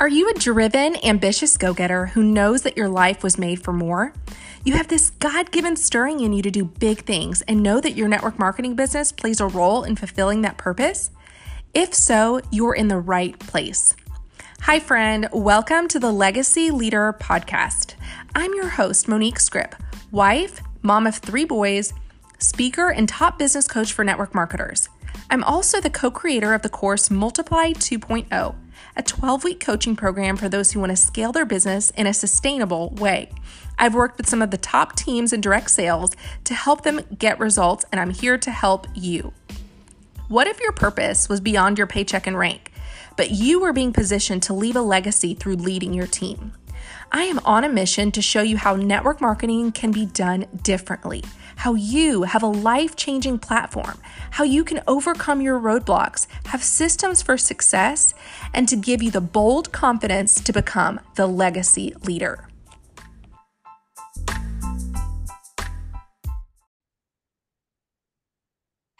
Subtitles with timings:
[0.00, 3.72] Are you a driven, ambitious go getter who knows that your life was made for
[3.72, 4.12] more?
[4.64, 7.94] You have this God given stirring in you to do big things and know that
[7.94, 11.12] your network marketing business plays a role in fulfilling that purpose?
[11.74, 13.94] If so, you're in the right place.
[14.62, 15.28] Hi, friend.
[15.32, 17.94] Welcome to the Legacy Leader Podcast.
[18.34, 19.76] I'm your host, Monique Scrip,
[20.10, 21.94] wife, mom of three boys,
[22.40, 24.88] speaker, and top business coach for network marketers.
[25.30, 28.56] I'm also the co creator of the course Multiply 2.0
[28.96, 32.14] a 12 week coaching program for those who want to scale their business in a
[32.14, 33.30] sustainable way.
[33.78, 36.12] I've worked with some of the top teams in direct sales
[36.44, 39.32] to help them get results, and I'm here to help you.
[40.28, 42.72] What if your purpose was beyond your paycheck and rank,
[43.16, 46.52] but you were being positioned to leave a legacy through leading your team?
[47.12, 51.22] I am on a mission to show you how network marketing can be done differently
[51.56, 53.98] how you have a life changing platform,
[54.32, 58.14] how you can overcome your roadblocks, have systems for success,
[58.52, 62.48] and to give you the bold confidence to become the legacy leader.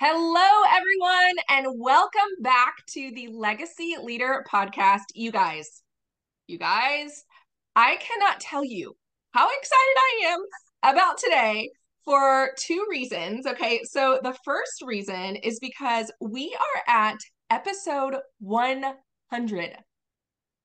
[0.07, 5.05] Hello, everyone, and welcome back to the Legacy Leader podcast.
[5.15, 5.83] You guys,
[6.47, 7.25] you guys,
[7.75, 8.97] I cannot tell you
[9.33, 10.41] how excited I am
[10.93, 11.71] about today
[12.05, 13.47] for two reasons.
[13.47, 13.81] Okay.
[13.85, 17.17] So the first reason is because we are at
[17.51, 19.77] episode 100.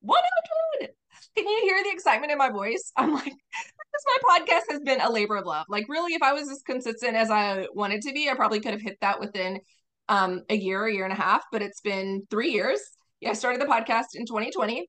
[0.00, 0.90] 100.
[1.36, 2.92] Can you hear the excitement in my voice?
[2.96, 5.66] I'm like, because my podcast has been a labor of love.
[5.68, 8.72] Like, really, if I was as consistent as I wanted to be, I probably could
[8.72, 9.60] have hit that within
[10.08, 12.80] um, a year, a year and a half, but it's been three years.
[13.20, 14.88] Yeah, I started the podcast in 2020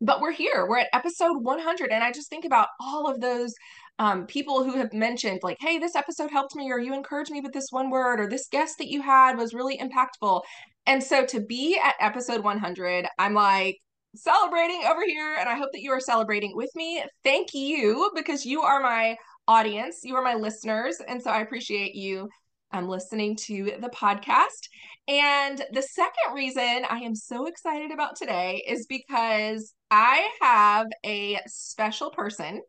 [0.00, 3.54] but we're here we're at episode 100 and i just think about all of those
[3.98, 7.40] um, people who have mentioned like hey this episode helped me or you encouraged me
[7.40, 10.42] with this one word or this guest that you had was really impactful.
[10.86, 13.78] And so to be at episode 100 i'm like
[14.14, 17.02] celebrating over here and i hope that you are celebrating with me.
[17.24, 19.16] Thank you because you are my
[19.48, 22.28] audience you are my listeners and so i appreciate you
[22.72, 24.68] um, listening to the podcast.
[25.08, 31.40] And the second reason I am so excited about today is because I have a
[31.46, 32.60] special person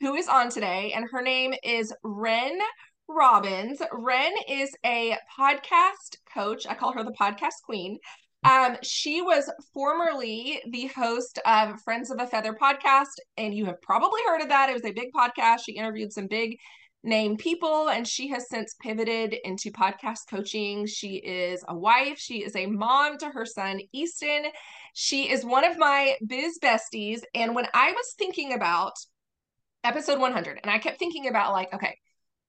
[0.00, 2.58] who is on today, and her name is Wren
[3.08, 3.80] Robbins.
[3.92, 6.66] Wren is a podcast coach.
[6.68, 7.98] I call her the podcast queen.
[8.44, 13.82] Um, she was formerly the host of Friends of a Feather podcast, and you have
[13.82, 14.68] probably heard of that.
[14.68, 15.60] It was a big podcast.
[15.64, 16.58] She interviewed some big
[17.04, 22.42] name people and she has since pivoted into podcast coaching she is a wife she
[22.42, 24.46] is a mom to her son easton
[24.94, 28.94] she is one of my biz besties and when i was thinking about
[29.84, 31.94] episode 100 and i kept thinking about like okay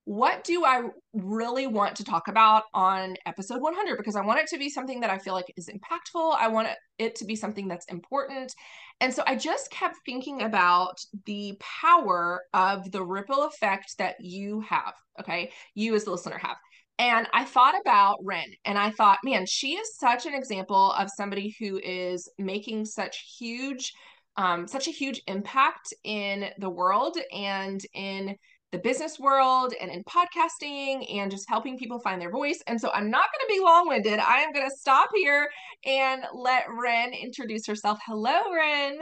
[0.04, 0.82] what do I
[1.12, 3.96] really want to talk about on episode 100?
[3.96, 6.36] Because I want it to be something that I feel like is impactful.
[6.36, 8.52] I want it to be something that's important.
[9.00, 14.60] And so I just kept thinking about the power of the ripple effect that you
[14.62, 14.94] have.
[15.20, 15.52] Okay.
[15.74, 16.56] You as the listener have.
[16.98, 21.08] And I thought about Wren and I thought, man, she is such an example of
[21.16, 23.92] somebody who is making such huge,
[24.36, 28.36] um, such a huge impact in the world and in
[28.72, 32.62] the business world and in podcasting and just helping people find their voice.
[32.66, 34.20] And so I'm not going to be long winded.
[34.20, 35.48] I am going to stop here
[35.84, 37.98] and let Wren introduce herself.
[38.06, 38.98] Hello, Wren.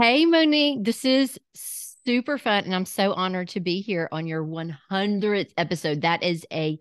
[0.00, 0.82] Hey, Monique.
[0.82, 2.64] This is super fun.
[2.64, 6.00] And I'm so honored to be here on your 100th episode.
[6.02, 6.78] That is a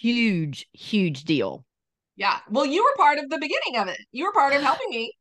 [0.00, 1.64] huge, huge deal.
[2.16, 2.38] Yeah.
[2.50, 3.98] Well, you were part of the beginning of it.
[4.12, 5.14] You were part of helping me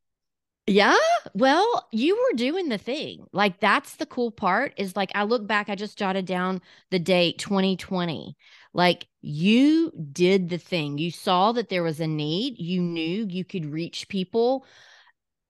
[0.67, 0.95] yeah.
[1.33, 3.25] Well, you were doing the thing.
[3.33, 6.99] Like that's the cool part is like I look back, I just jotted down the
[6.99, 8.37] date 2020.
[8.73, 10.97] Like you did the thing.
[10.97, 12.57] You saw that there was a need.
[12.59, 14.65] You knew you could reach people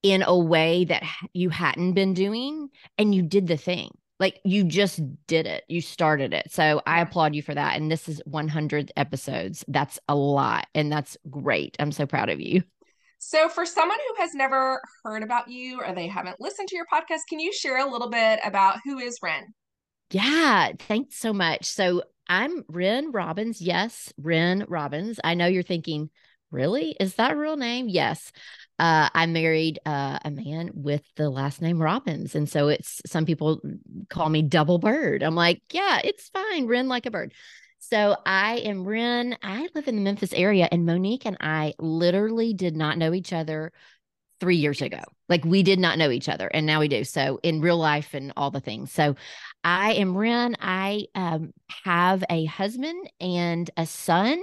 [0.02, 1.04] in a way that
[1.34, 3.92] you hadn't been doing and you did the thing.
[4.20, 5.64] Like you just did it.
[5.68, 6.52] You started it.
[6.52, 7.78] So I applaud you for that.
[7.78, 9.64] And this is 100 episodes.
[9.68, 11.76] That's a lot and that's great.
[11.80, 12.64] I'm so proud of you.
[13.26, 16.86] So, for someone who has never heard about you or they haven't listened to your
[16.86, 19.54] podcast, can you share a little bit about who is Wren?
[20.12, 21.66] Yeah, thanks so much.
[21.66, 23.62] So, I'm Wren Robbins.
[23.62, 25.22] Yes, Wren Robbins.
[25.24, 26.10] I know you're thinking,
[26.52, 26.98] really?
[27.00, 27.88] Is that a real name?
[27.88, 28.34] Yes.
[28.78, 32.36] Uh, I married uh, a man with the last name Robbins.
[32.36, 33.62] And so it's some people
[34.10, 35.24] call me double bird.
[35.24, 36.68] I'm like, yeah, it's fine.
[36.68, 37.34] Wren like a bird.
[37.90, 39.38] So I am Wren.
[39.44, 43.34] I live in the Memphis area, and Monique and I literally did not know each
[43.34, 43.74] other
[44.40, 45.02] three years ago.
[45.28, 47.04] Like we did not know each other, and now we do.
[47.04, 48.92] So in real life and all the things.
[48.94, 49.18] So
[49.66, 50.56] I am Wren.
[50.62, 51.54] I um,
[51.84, 54.42] have a husband and a son,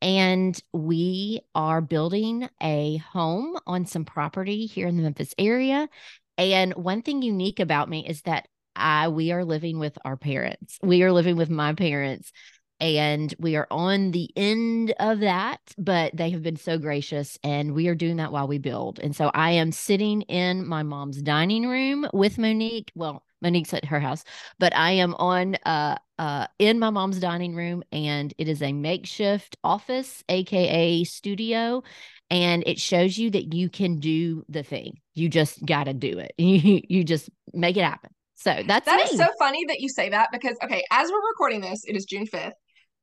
[0.00, 5.88] And we are building a home on some property here in the Memphis area.
[6.36, 10.78] And one thing unique about me is that I we are living with our parents.
[10.82, 12.32] We are living with my parents
[12.80, 17.74] and we are on the end of that but they have been so gracious and
[17.74, 18.98] we are doing that while we build.
[19.00, 23.84] And so i am sitting in my mom's dining room with monique well monique's at
[23.84, 24.24] her house
[24.58, 28.72] but i am on uh uh in my mom's dining room and it is a
[28.72, 31.82] makeshift office aka studio
[32.30, 35.00] and it shows you that you can do the thing.
[35.14, 36.32] You just got to do it.
[36.38, 38.10] You you just make it happen.
[38.34, 39.10] So that's that me.
[39.10, 42.04] is so funny that you say that because okay, as we're recording this, it is
[42.04, 42.52] June 5th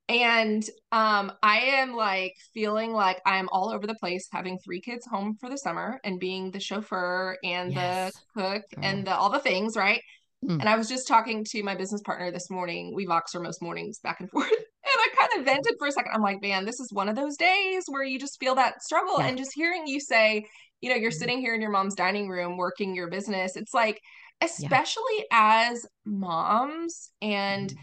[0.07, 4.79] and um i am like feeling like i am all over the place having three
[4.79, 8.13] kids home for the summer and being the chauffeur and yes.
[8.13, 8.81] the cook oh.
[8.83, 10.01] and the, all the things right
[10.43, 10.59] mm.
[10.59, 13.99] and i was just talking to my business partner this morning we voxer most mornings
[13.99, 16.79] back and forth and i kind of vented for a second i'm like man this
[16.79, 19.27] is one of those days where you just feel that struggle yeah.
[19.27, 20.45] and just hearing you say
[20.81, 21.15] you know you're mm.
[21.15, 23.99] sitting here in your mom's dining room working your business it's like
[24.41, 25.69] especially yeah.
[25.71, 27.77] as moms and mm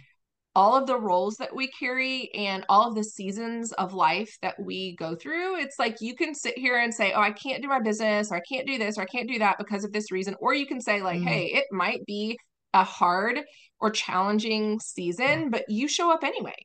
[0.54, 4.54] all of the roles that we carry and all of the seasons of life that
[4.60, 5.56] we go through.
[5.56, 8.36] It's like you can sit here and say, Oh, I can't do my business, or
[8.36, 10.36] I can't do this, or I can't do that because of this reason.
[10.40, 12.36] Or you can say, like, mm hey, it might be
[12.74, 13.40] a hard
[13.80, 15.48] or challenging season, yeah.
[15.50, 16.56] but you show up anyway.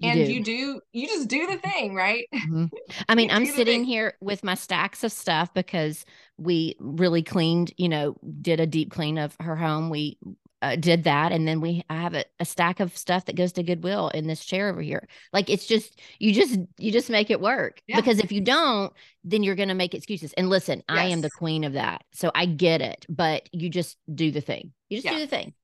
[0.00, 0.32] You and do.
[0.32, 2.64] you do you just do the thing right mm-hmm.
[3.10, 6.06] i mean i'm sitting here with my stacks of stuff because
[6.38, 10.16] we really cleaned you know did a deep clean of her home we
[10.62, 13.52] uh, did that and then we I have a, a, stack of stuff that goes
[13.52, 17.30] to goodwill in this chair over here like it's just you just you just make
[17.30, 17.96] it work yeah.
[17.96, 18.92] because if you don't
[19.24, 20.98] then you're going to make excuses and listen yes.
[20.98, 24.40] i am the queen of that so i get it but you just do the
[24.40, 25.14] thing you just yeah.
[25.14, 25.54] do the thing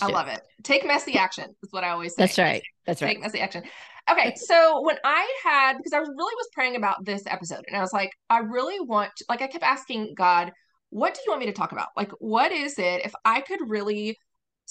[0.00, 0.40] I love it.
[0.62, 2.22] Take messy action is what I always say.
[2.22, 2.62] That's right.
[2.86, 3.08] That's right.
[3.08, 3.64] Take messy action.
[4.08, 7.76] Okay, so when I had because I was really was praying about this episode and
[7.76, 10.52] I was like, I really want like I kept asking God,
[10.90, 11.88] what do you want me to talk about?
[11.96, 14.16] Like, what is it if I could really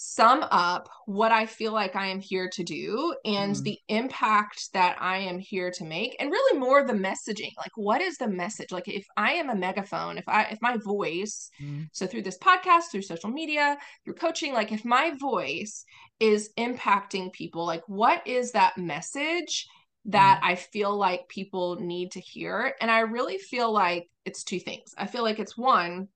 [0.02, 3.64] sum up what I feel like I am here to do and mm.
[3.64, 8.00] the impact that I am here to make and really more the messaging like what
[8.00, 11.90] is the message like if I am a megaphone if I if my voice mm.
[11.92, 15.84] so through this podcast through social media through coaching like if my voice
[16.22, 19.68] is impacting people like what is that message
[20.06, 20.48] that mm.
[20.48, 24.94] I feel like people need to hear and I really feel like it's two things
[24.98, 26.08] I feel like it's one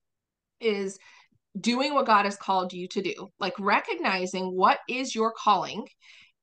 [0.62, 0.98] is
[1.60, 5.88] doing what God has called you to do, like recognizing what is your calling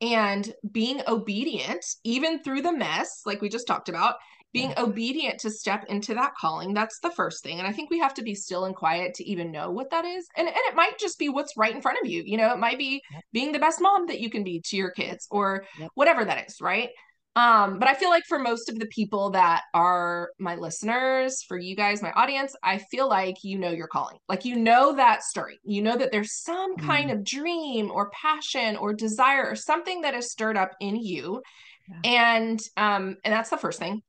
[0.00, 4.14] and being obedient, even through the mess, like we just talked about,
[4.52, 4.82] being yeah.
[4.82, 6.74] obedient to step into that calling.
[6.74, 7.58] That's the first thing.
[7.58, 10.04] And I think we have to be still and quiet to even know what that
[10.04, 10.26] is.
[10.36, 12.22] And, and it might just be what's right in front of you.
[12.24, 13.02] You know, it might be
[13.32, 15.64] being the best mom that you can be to your kids or
[15.94, 16.88] whatever that is, right?
[17.36, 21.56] Um, but I feel like for most of the people that are my listeners, for
[21.56, 24.18] you guys, my audience, I feel like you know your calling.
[24.28, 25.60] Like you know that story.
[25.62, 26.84] You know that there's some mm.
[26.84, 31.40] kind of dream or passion or desire or something that is stirred up in you.
[31.88, 32.10] Yeah.
[32.12, 34.02] And um, and that's the first thing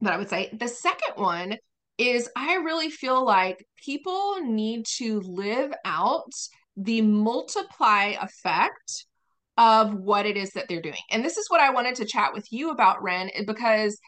[0.00, 0.50] that I would say.
[0.52, 1.56] The second one
[1.98, 6.32] is I really feel like people need to live out
[6.76, 9.06] the multiply effect
[9.58, 10.94] of what it is that they're doing.
[11.10, 13.98] And this is what I wanted to chat with you about, Wren, because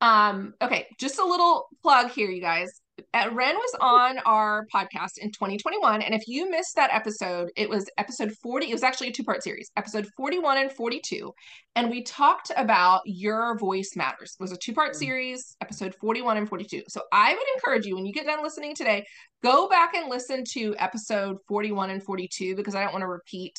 [0.00, 2.80] um okay, just a little plug here you guys.
[3.14, 7.68] Uh, Wren was on our podcast in 2021 and if you missed that episode, it
[7.68, 8.68] was episode 40.
[8.68, 11.32] It was actually a two-part series, episode 41 and 42,
[11.76, 14.36] and we talked about your voice matters.
[14.38, 14.96] It was a two-part mm.
[14.96, 16.82] series, episode 41 and 42.
[16.88, 19.06] So I would encourage you when you get done listening today,
[19.42, 23.54] go back and listen to episode 41 and 42 because I don't want to repeat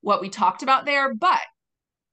[0.00, 1.14] what we talked about there.
[1.14, 1.40] But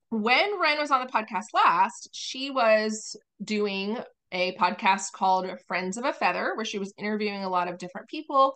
[0.09, 3.97] when Wren was on the podcast last, she was doing
[4.31, 8.07] a podcast called Friends of a Feather, where she was interviewing a lot of different
[8.09, 8.53] people.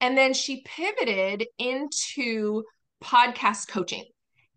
[0.00, 2.64] And then she pivoted into
[3.02, 4.04] podcast coaching.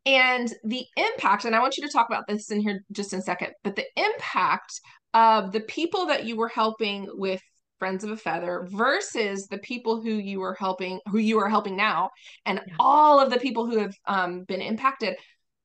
[0.06, 3.20] And the impact, and I want you to talk about this in here just in
[3.20, 4.80] a second, but the impact
[5.14, 7.42] of the people that you were helping with
[7.80, 11.76] friends of a feather versus the people who you are helping who you are helping
[11.76, 12.10] now
[12.46, 12.74] and yeah.
[12.80, 15.16] all of the people who have um, been impacted.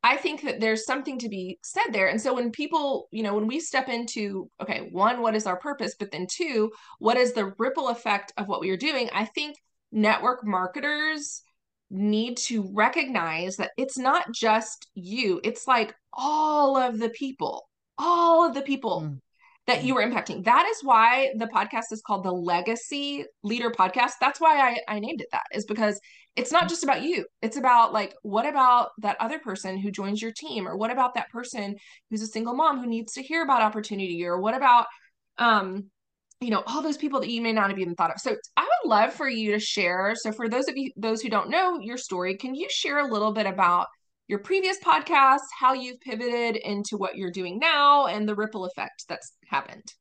[0.05, 2.09] I think that there's something to be said there.
[2.09, 5.59] And so when people you know when we step into okay one what is our
[5.59, 5.95] purpose?
[5.99, 9.11] But then two what is the ripple effect of what we are doing?
[9.13, 9.57] I think
[9.91, 11.43] network marketers
[11.91, 15.41] need to recognize that it's not just you.
[15.45, 19.19] It's like all of the people all of the people mm
[19.67, 20.45] that you were impacting.
[20.45, 24.13] That is why the podcast is called the Legacy Leader Podcast.
[24.21, 26.01] That's why I, I named it that, is because
[26.35, 27.25] it's not just about you.
[27.43, 30.67] It's about like, what about that other person who joins your team?
[30.67, 31.77] Or what about that person
[32.11, 34.25] who's a single mom who needs to hear about opportunity?
[34.25, 34.87] Or what about,
[35.39, 35.91] um,
[36.41, 38.21] you know, all those people that you may not have even thought of.
[38.21, 40.15] So I would love for you to share.
[40.17, 43.07] So for those of you, those who don't know your story, can you share a
[43.07, 43.87] little bit about
[44.29, 49.05] your previous podcast, how you've pivoted into what you're doing now, and the ripple effect
[49.09, 49.95] that's happened?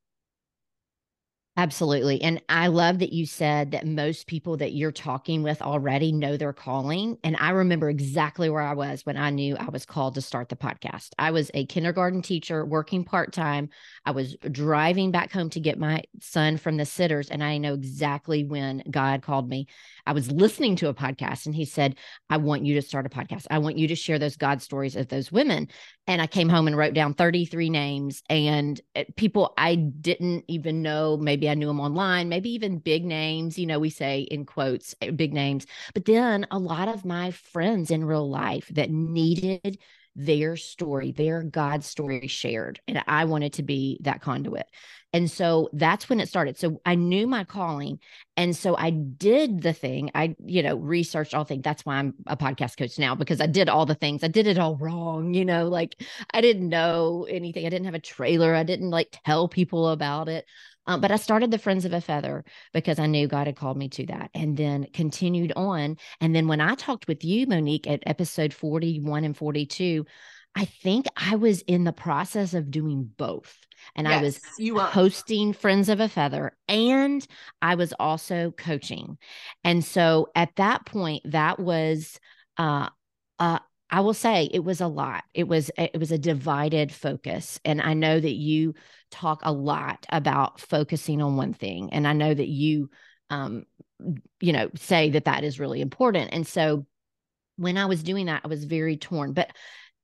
[1.57, 2.21] Absolutely.
[2.21, 6.37] And I love that you said that most people that you're talking with already know
[6.37, 7.17] their calling.
[7.25, 10.47] And I remember exactly where I was when I knew I was called to start
[10.47, 11.09] the podcast.
[11.19, 13.67] I was a kindergarten teacher working part time.
[14.05, 17.29] I was driving back home to get my son from the sitters.
[17.29, 19.67] And I know exactly when God called me.
[20.07, 21.95] I was listening to a podcast and he said,
[22.29, 23.45] I want you to start a podcast.
[23.51, 25.67] I want you to share those God stories of those women.
[26.07, 30.81] And I came home and wrote down 33 names and eh, people I didn't even
[30.81, 31.17] know.
[31.17, 34.95] Maybe I knew them online, maybe even big names, you know, we say in quotes,
[35.01, 35.65] eh, big names.
[35.93, 39.79] But then a lot of my friends in real life that needed
[40.15, 42.81] their story, their God story shared.
[42.87, 44.67] And I wanted to be that conduit.
[45.13, 46.57] And so that's when it started.
[46.57, 47.99] So I knew my calling.
[48.37, 50.09] And so I did the thing.
[50.15, 51.63] I, you know, researched all things.
[51.63, 54.23] That's why I'm a podcast coach now because I did all the things.
[54.23, 55.33] I did it all wrong.
[55.33, 56.01] You know, like
[56.33, 57.65] I didn't know anything.
[57.65, 58.55] I didn't have a trailer.
[58.55, 60.45] I didn't like tell people about it.
[60.87, 63.77] Um, but I started the Friends of a Feather because I knew God had called
[63.77, 65.97] me to that and then continued on.
[66.19, 70.05] And then when I talked with you, Monique, at episode 41 and 42,
[70.55, 73.57] I think I was in the process of doing both.
[73.95, 74.81] And yes, I was you were.
[74.81, 77.25] hosting Friends of a Feather and
[77.61, 79.17] I was also coaching.
[79.63, 82.19] And so at that point, that was
[82.57, 82.89] uh,
[83.39, 83.59] uh,
[83.91, 85.25] I will say it was a lot.
[85.33, 88.73] It was it was a divided focus and I know that you
[89.11, 92.89] talk a lot about focusing on one thing and I know that you
[93.29, 93.65] um
[94.39, 96.29] you know say that that is really important.
[96.31, 96.85] And so
[97.57, 99.33] when I was doing that I was very torn.
[99.33, 99.51] But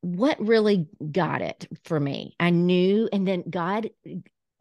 [0.02, 2.36] what really got it for me?
[2.38, 3.88] I knew and then God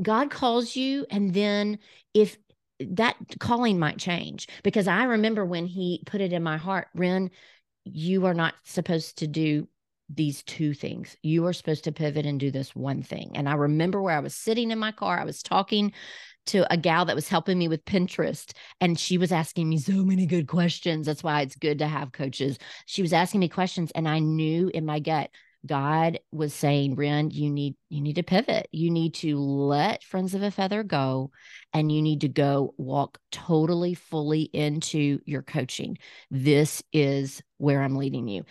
[0.02, 1.80] God calls you and then
[2.14, 2.38] if
[2.80, 7.32] that calling might change because I remember when he put it in my heart, Wren,
[7.94, 9.68] you are not supposed to do
[10.10, 11.18] these two things.
[11.22, 13.32] You are supposed to pivot and do this one thing.
[13.36, 15.92] And I remember where I was sitting in my car, I was talking
[16.48, 20.04] to a gal that was helping me with Pinterest, and she was asking me so
[20.04, 21.06] many good questions.
[21.06, 22.58] That's why it's good to have coaches.
[22.86, 25.30] She was asking me questions, and I knew in my gut,
[25.66, 28.68] God was saying, Wren, you need you need to pivot.
[28.72, 31.32] You need to let Friends of a Feather go
[31.74, 35.98] and you need to go walk totally fully into your coaching.
[36.32, 38.46] This is where I'm leading you.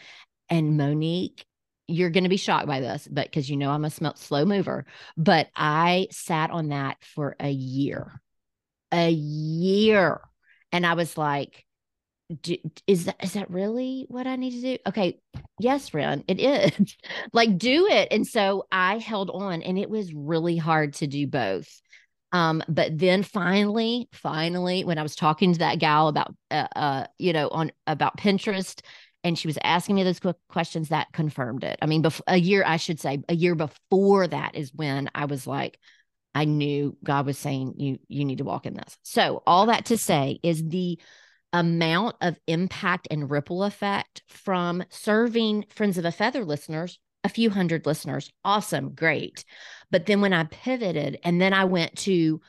[0.48, 1.44] And Monique,
[1.88, 4.86] you're going to be shocked by this, but because you know I'm a slow mover,
[5.16, 8.20] but I sat on that for a year.
[8.92, 10.20] A year.
[10.72, 11.65] And I was like,
[12.42, 12.56] do,
[12.86, 14.78] is that is that really what I need to do?
[14.86, 15.20] Okay,
[15.60, 16.96] yes, Wren, it is.
[17.32, 18.08] like do it.
[18.10, 21.68] And so I held on, and it was really hard to do both.
[22.32, 27.06] Um, but then finally, finally, when I was talking to that gal about, uh, uh
[27.18, 28.80] you know, on about Pinterest,
[29.22, 31.78] and she was asking me those questions that confirmed it.
[31.80, 35.26] I mean, bef- a year, I should say, a year before that is when I
[35.26, 35.78] was like,
[36.34, 38.98] I knew God was saying you you need to walk in this.
[39.02, 40.98] So all that to say is the
[41.52, 47.50] amount of impact and ripple effect from serving Friends of a Feather listeners, a few
[47.50, 48.30] hundred listeners.
[48.44, 49.44] Awesome, great.
[49.90, 52.40] But then when I pivoted and then I went to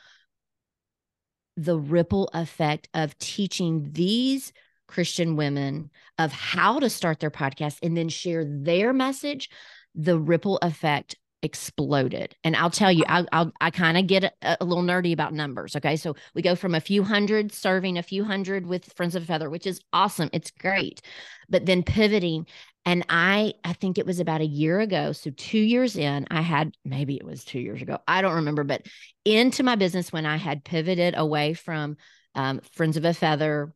[1.56, 4.52] the ripple effect of teaching these
[4.86, 9.50] Christian women of how to start their podcast and then share their message,
[9.94, 12.34] the ripple effect exploded.
[12.44, 15.32] And I'll tell you, I I'll, i kind of get a, a, little nerdy about
[15.32, 15.76] numbers.
[15.76, 19.22] Okay, so we go from a few hundred serving a few hundred with Friends of
[19.22, 20.30] a Feather, which is awesome.
[20.32, 21.00] It's great,
[21.48, 22.46] but then pivoting.
[22.84, 25.12] And I I think it was about a year ago.
[25.12, 27.98] So two years in, I had maybe it was two years ago.
[28.08, 28.86] I don't remember, but
[29.24, 31.96] into my business when I had pivoted away from
[32.34, 33.72] um, Friends of a Feather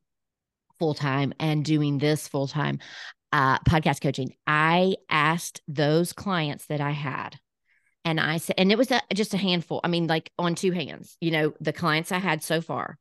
[0.79, 2.81] full time and doing this full time.
[3.31, 7.39] Uh, podcast coaching, I asked those clients that I had
[8.05, 9.81] and I said, and it was a, just a handful.
[9.85, 12.99] I mean, like on two hands, you know, the clients I had so far.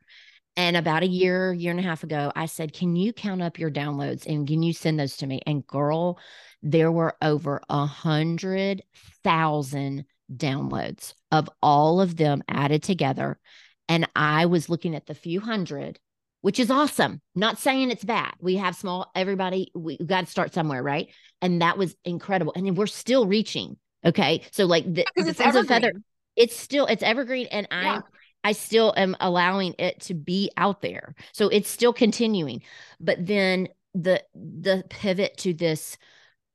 [0.58, 3.58] And about a year, year and a half ago, I said, Can you count up
[3.58, 5.41] your downloads and can you send those to me?
[5.48, 6.20] And girl,
[6.62, 8.84] there were over a hundred
[9.24, 13.39] thousand downloads of all of them added together.
[13.88, 16.00] And I was looking at the few hundred,
[16.41, 17.22] which is awesome.
[17.34, 18.34] Not saying it's bad.
[18.39, 21.10] We have small, everybody, we got to start somewhere, right?
[21.41, 22.53] And that was incredible.
[22.55, 24.41] And we're still reaching Okay.
[24.51, 25.93] So like the, the it's Feather,
[26.36, 28.01] it's still it's evergreen and I yeah.
[28.43, 31.15] I still am allowing it to be out there.
[31.34, 32.63] So it's still continuing.
[33.00, 35.98] But then the the pivot to this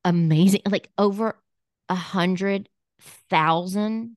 [0.04, 1.38] amazing like over
[1.88, 2.68] a hundred
[3.30, 4.16] thousand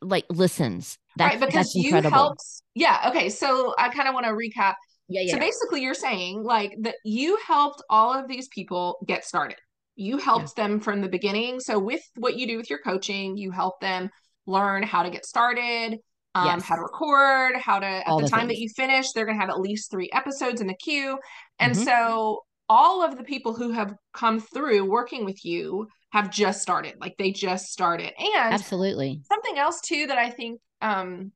[0.00, 0.98] like listens.
[1.16, 2.42] That's, right, because you helped.
[2.74, 3.08] Yeah.
[3.08, 3.28] Okay.
[3.30, 4.74] So I kind of want to recap.
[5.08, 5.34] Yeah, yeah.
[5.34, 9.58] So basically, you're saying like that you helped all of these people get started.
[10.00, 10.66] You helped yeah.
[10.66, 11.60] them from the beginning.
[11.60, 14.10] So with what you do with your coaching, you help them
[14.46, 15.98] learn how to get started,
[16.34, 16.64] um, yes.
[16.64, 19.36] how to record, how to at all the, the time that you finish, they're going
[19.36, 21.18] to have at least three episodes in the queue.
[21.58, 21.84] And mm-hmm.
[21.84, 22.40] so
[22.70, 27.14] all of the people who have come through working with you have just started like
[27.18, 31.32] they just started and absolutely something else too that i think um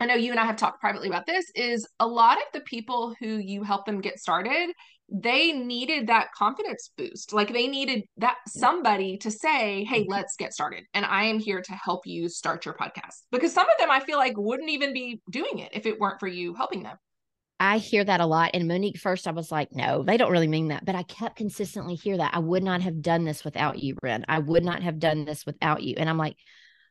[0.00, 2.60] i know you and i have talked privately about this is a lot of the
[2.60, 4.70] people who you help them get started
[5.10, 10.12] they needed that confidence boost like they needed that somebody to say hey mm-hmm.
[10.12, 13.66] let's get started and i am here to help you start your podcast because some
[13.68, 16.54] of them i feel like wouldn't even be doing it if it weren't for you
[16.54, 16.96] helping them
[17.60, 18.52] I hear that a lot.
[18.54, 20.84] And Monique, first I was like, no, they don't really mean that.
[20.84, 22.32] But I kept consistently hear that.
[22.32, 24.24] I would not have done this without you, Wren.
[24.28, 25.96] I would not have done this without you.
[25.98, 26.36] And I'm like,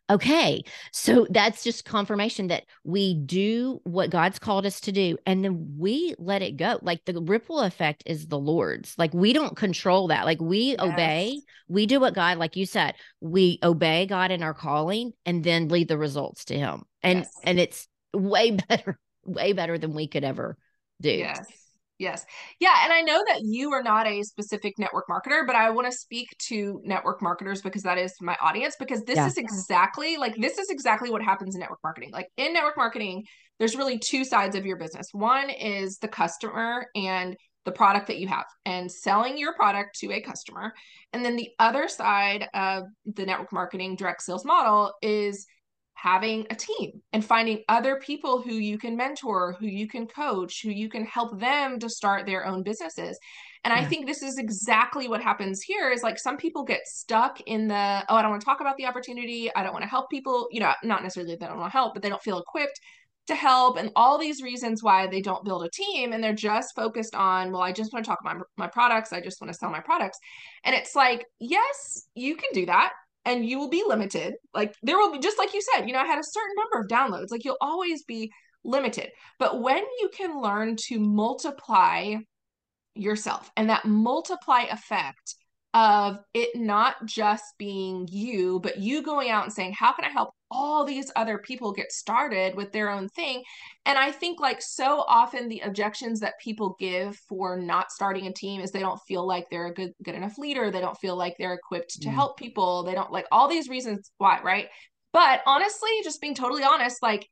[0.10, 0.64] okay.
[0.92, 5.18] So that's just confirmation that we do what God's called us to do.
[5.26, 6.80] And then we let it go.
[6.82, 8.96] Like the ripple effect is the Lord's.
[8.98, 10.26] Like we don't control that.
[10.26, 10.80] Like we yes.
[10.80, 15.44] obey, we do what God, like you said, we obey God in our calling and
[15.44, 16.84] then lead the results to him.
[17.04, 17.32] And yes.
[17.44, 20.58] and it's way better way better than we could ever
[21.02, 21.12] do.
[21.12, 21.46] Yes.
[22.00, 22.26] Yes.
[22.60, 22.76] Yeah.
[22.84, 25.98] And I know that you are not a specific network marketer, but I want to
[25.98, 28.76] speak to network marketers because that is my audience.
[28.78, 29.26] Because this yeah.
[29.26, 32.12] is exactly like, this is exactly what happens in network marketing.
[32.12, 33.24] Like in network marketing,
[33.58, 35.08] there's really two sides of your business.
[35.12, 37.36] One is the customer and
[37.66, 40.72] the product that you have and selling your product to a customer.
[41.14, 45.46] And then the other side of the network marketing direct sales model is
[45.98, 50.62] having a team and finding other people who you can mentor, who you can coach,
[50.62, 53.18] who you can help them to start their own businesses.
[53.64, 53.82] And yeah.
[53.82, 57.68] I think this is exactly what happens here is like some people get stuck in
[57.68, 59.54] the, oh, I don't want to talk about the opportunity.
[59.56, 61.78] I don't want to help people, you know, not necessarily that they don't want to
[61.78, 62.80] help, but they don't feel equipped
[63.26, 66.74] to help and all these reasons why they don't build a team and they're just
[66.74, 69.52] focused on well i just want to talk about my, my products i just want
[69.52, 70.18] to sell my products
[70.64, 72.94] and it's like yes you can do that
[73.28, 74.36] and you will be limited.
[74.54, 76.80] Like there will be just like you said, you know, I had a certain number
[76.80, 77.30] of downloads.
[77.30, 78.32] Like you'll always be
[78.64, 79.12] limited.
[79.38, 82.16] But when you can learn to multiply
[82.96, 85.36] yourself and that multiply effect
[85.74, 90.10] of it not just being you, but you going out and saying, How can I
[90.10, 93.44] help all these other people get started with their own thing?
[93.86, 98.34] And I think, like, so often the objections that people give for not starting a
[98.34, 100.72] team is they don't feel like they're a good, good enough leader.
[100.72, 102.14] They don't feel like they're equipped to mm.
[102.14, 102.84] help people.
[102.84, 104.68] They don't like all these reasons why, right?
[105.12, 107.28] But honestly, just being totally honest, like,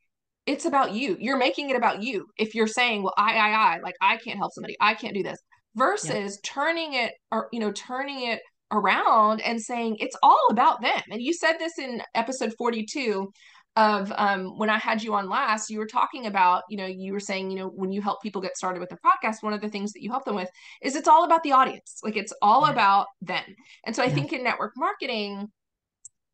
[0.45, 1.17] it's about you.
[1.19, 2.27] You're making it about you.
[2.37, 5.23] If you're saying, well, I, I, I, like, I can't help somebody, I can't do
[5.23, 5.39] this
[5.75, 6.51] versus yeah.
[6.53, 11.21] turning it or you know turning it around and saying it's all about them and
[11.21, 13.31] you said this in episode 42
[13.75, 17.11] of um, when I had you on last, you were talking about, you know, you
[17.11, 19.59] were saying, you know, when you help people get started with their podcast, one of
[19.59, 20.49] the things that you help them with
[20.81, 21.99] is it's all about the audience.
[22.01, 22.71] Like it's all yeah.
[22.71, 23.43] about them.
[23.85, 24.13] And so I yeah.
[24.13, 25.47] think in network marketing,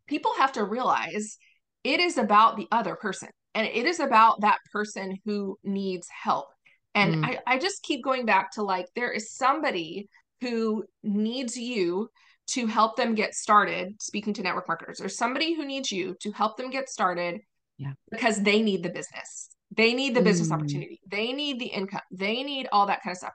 [0.08, 1.38] people have to realize
[1.84, 6.48] it is about the other person and it is about that person who needs help.
[6.94, 7.26] And mm.
[7.26, 10.10] I, I just keep going back to like, there is somebody
[10.42, 12.10] who needs you
[12.48, 14.02] to help them get started.
[14.02, 17.42] Speaking to network marketers, there's somebody who needs you to help them get started
[17.78, 17.94] yeah.
[18.10, 19.50] because they need the business.
[19.76, 20.54] They need the business mm.
[20.54, 21.00] opportunity.
[21.08, 22.02] They need the income.
[22.12, 23.34] They need all that kind of stuff.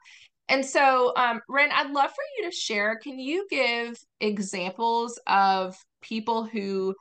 [0.49, 2.99] And so, um, Wren, I'd love for you to share.
[3.03, 6.95] Can you give examples of people who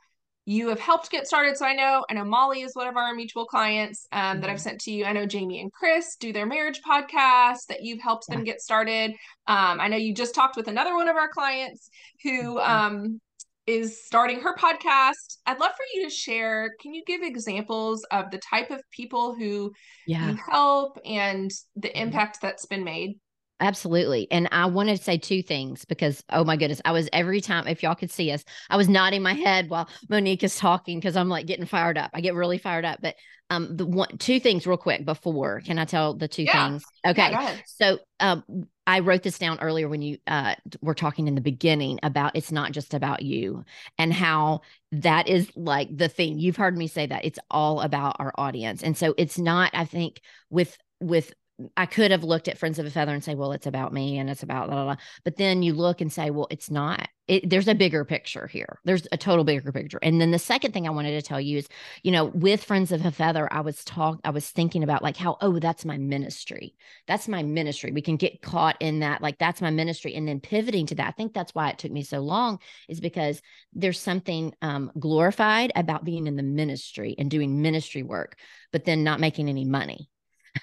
[0.48, 1.56] you have helped get started.
[1.56, 4.56] So I know, I know Molly is one of our mutual clients um, that I've
[4.56, 4.62] mm-hmm.
[4.62, 5.04] sent to you.
[5.04, 8.36] I know Jamie and Chris do their marriage podcast that you've helped yeah.
[8.36, 9.10] them get started.
[9.48, 11.90] Um, I know you just talked with another one of our clients
[12.22, 12.58] who mm-hmm.
[12.58, 13.20] um,
[13.66, 15.38] is starting her podcast.
[15.46, 16.74] I'd love for you to share.
[16.80, 19.72] Can you give examples of the type of people who
[20.06, 20.30] yeah.
[20.30, 22.02] you help and the mm-hmm.
[22.02, 23.18] impact that's been made?
[23.58, 24.28] Absolutely.
[24.30, 27.66] And I wanted to say two things because, oh my goodness, I was every time,
[27.66, 31.16] if y'all could see us, I was nodding my head while Monique is talking because
[31.16, 32.10] I'm like getting fired up.
[32.12, 33.00] I get really fired up.
[33.00, 33.14] But
[33.48, 36.68] um, the one, two things real quick before, can I tell the two yeah.
[36.68, 36.84] things?
[37.06, 37.30] Okay.
[37.30, 38.44] Yeah, so um,
[38.86, 42.52] I wrote this down earlier when you uh, were talking in the beginning about it's
[42.52, 43.64] not just about you
[43.98, 44.60] and how
[44.92, 46.38] that is like the thing.
[46.38, 48.82] You've heard me say that it's all about our audience.
[48.82, 51.32] And so it's not, I think, with, with
[51.76, 54.18] I could have looked at Friends of a Feather and say, well, it's about me
[54.18, 55.02] and it's about blah, blah, blah.
[55.24, 57.08] But then you look and say, well, it's not.
[57.28, 58.78] It, there's a bigger picture here.
[58.84, 59.98] There's a total bigger picture.
[60.02, 61.68] And then the second thing I wanted to tell you is,
[62.02, 65.16] you know, with Friends of a Feather, I was talk, I was thinking about like
[65.16, 66.74] how, oh, that's my ministry.
[67.06, 67.90] That's my ministry.
[67.90, 71.08] We can get caught in that, like that's my ministry, and then pivoting to that.
[71.08, 73.40] I think that's why it took me so long, is because
[73.72, 78.38] there's something um, glorified about being in the ministry and doing ministry work,
[78.72, 80.10] but then not making any money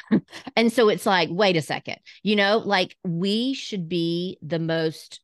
[0.56, 5.20] and so it's like, wait a second, you know, like we should be the most,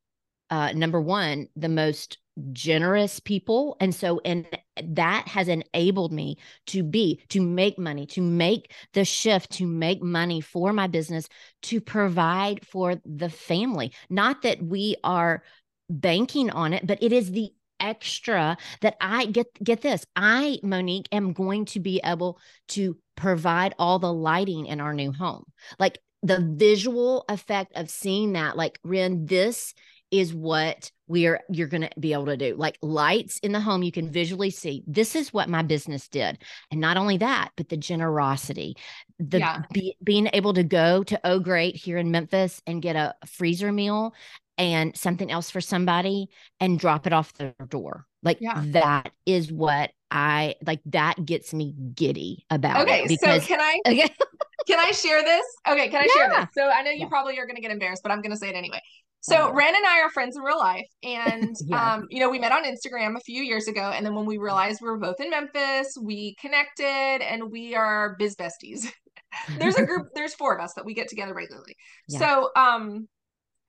[0.50, 2.18] uh, number one, the most
[2.52, 3.76] generous people.
[3.80, 4.48] And so, and
[4.82, 10.02] that has enabled me to be, to make money, to make the shift, to make
[10.02, 11.28] money for my business,
[11.64, 13.94] to provide for the family.
[14.10, 15.44] Not that we are
[15.90, 20.06] banking on it, but it is the extra that I get get this.
[20.16, 25.12] I Monique am going to be able to provide all the lighting in our new
[25.12, 25.44] home.
[25.78, 29.74] Like the visual effect of seeing that like Wren this
[30.12, 33.60] is what we are you're going to be able to do like lights in the
[33.60, 36.40] home you can visually see this is what my business did
[36.72, 38.76] and not only that but the generosity
[39.20, 39.62] the yeah.
[39.72, 43.72] be, being able to go to oh great here in memphis and get a freezer
[43.72, 44.14] meal
[44.58, 46.28] and something else for somebody
[46.60, 48.64] and drop it off their door like yeah.
[48.66, 53.06] that is what I like that gets me giddy about okay.
[53.08, 54.10] Because, so can I okay.
[54.68, 55.46] can I share this?
[55.68, 56.22] Okay, can I yeah.
[56.22, 56.48] share this?
[56.58, 57.08] So I know you yeah.
[57.08, 58.82] probably are gonna get embarrassed, but I'm gonna say it anyway.
[59.22, 60.88] So Wren and I are friends in real life.
[61.04, 61.94] And yeah.
[61.94, 63.92] um, you know, we met on Instagram a few years ago.
[63.94, 66.86] And then when we realized we were both in Memphis, we connected
[67.22, 68.88] and we are biz besties.
[69.60, 71.76] there's a group, there's four of us that we get together regularly.
[72.08, 73.08] So um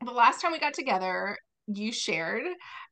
[0.04, 2.44] the last time we got together, you shared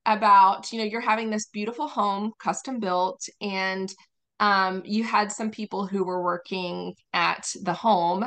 [0.07, 3.93] about you know you're having this beautiful home custom built and
[4.41, 8.25] um, you had some people who were working at the home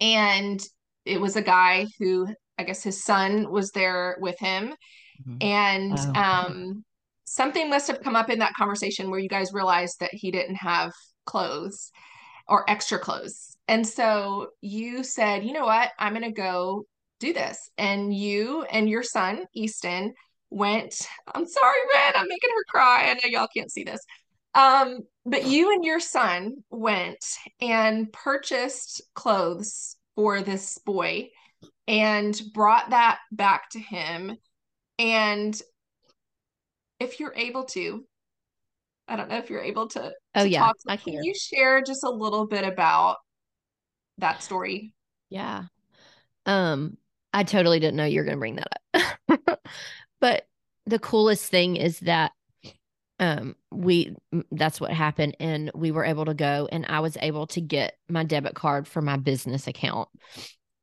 [0.00, 0.60] and
[1.04, 2.26] it was a guy who
[2.58, 4.74] i guess his son was there with him
[5.22, 5.36] mm-hmm.
[5.40, 6.46] and wow.
[6.46, 6.84] um,
[7.24, 10.56] something must have come up in that conversation where you guys realized that he didn't
[10.56, 10.92] have
[11.26, 11.92] clothes
[12.48, 16.84] or extra clothes and so you said you know what i'm going to go
[17.20, 20.12] do this and you and your son easton
[20.50, 23.10] went, I'm sorry, Wren, I'm making her cry.
[23.10, 24.00] I know y'all can't see this.
[24.54, 27.24] Um, but you and your son went
[27.60, 31.30] and purchased clothes for this boy
[31.86, 34.36] and brought that back to him.
[34.98, 35.60] And
[36.98, 38.04] if you're able to,
[39.08, 40.12] I don't know if you're able to.
[40.34, 40.60] Oh, yeah.
[40.60, 43.16] Talk, I can you share just a little bit about
[44.18, 44.94] that story?
[45.30, 45.64] Yeah.
[46.46, 46.96] Um,
[47.32, 49.60] I totally didn't know you were going to bring that up.
[50.20, 50.46] But
[50.86, 52.32] the coolest thing is that
[53.18, 54.14] um we
[54.50, 57.96] that's what happened and we were able to go and I was able to get
[58.08, 60.08] my debit card for my business account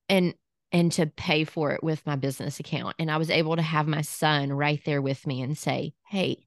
[0.08, 0.36] and
[0.72, 3.88] and to pay for it with my business account and I was able to have
[3.88, 6.46] my son right there with me and say, "Hey,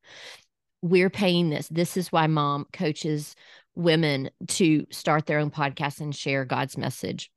[0.83, 1.68] we're paying this.
[1.68, 3.35] This is why mom coaches
[3.74, 7.31] women to start their own podcast and share God's message,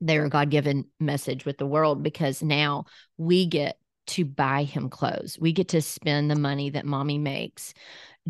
[0.00, 2.84] their God given message with the world, because now
[3.16, 5.38] we get to buy him clothes.
[5.40, 7.74] We get to spend the money that mommy makes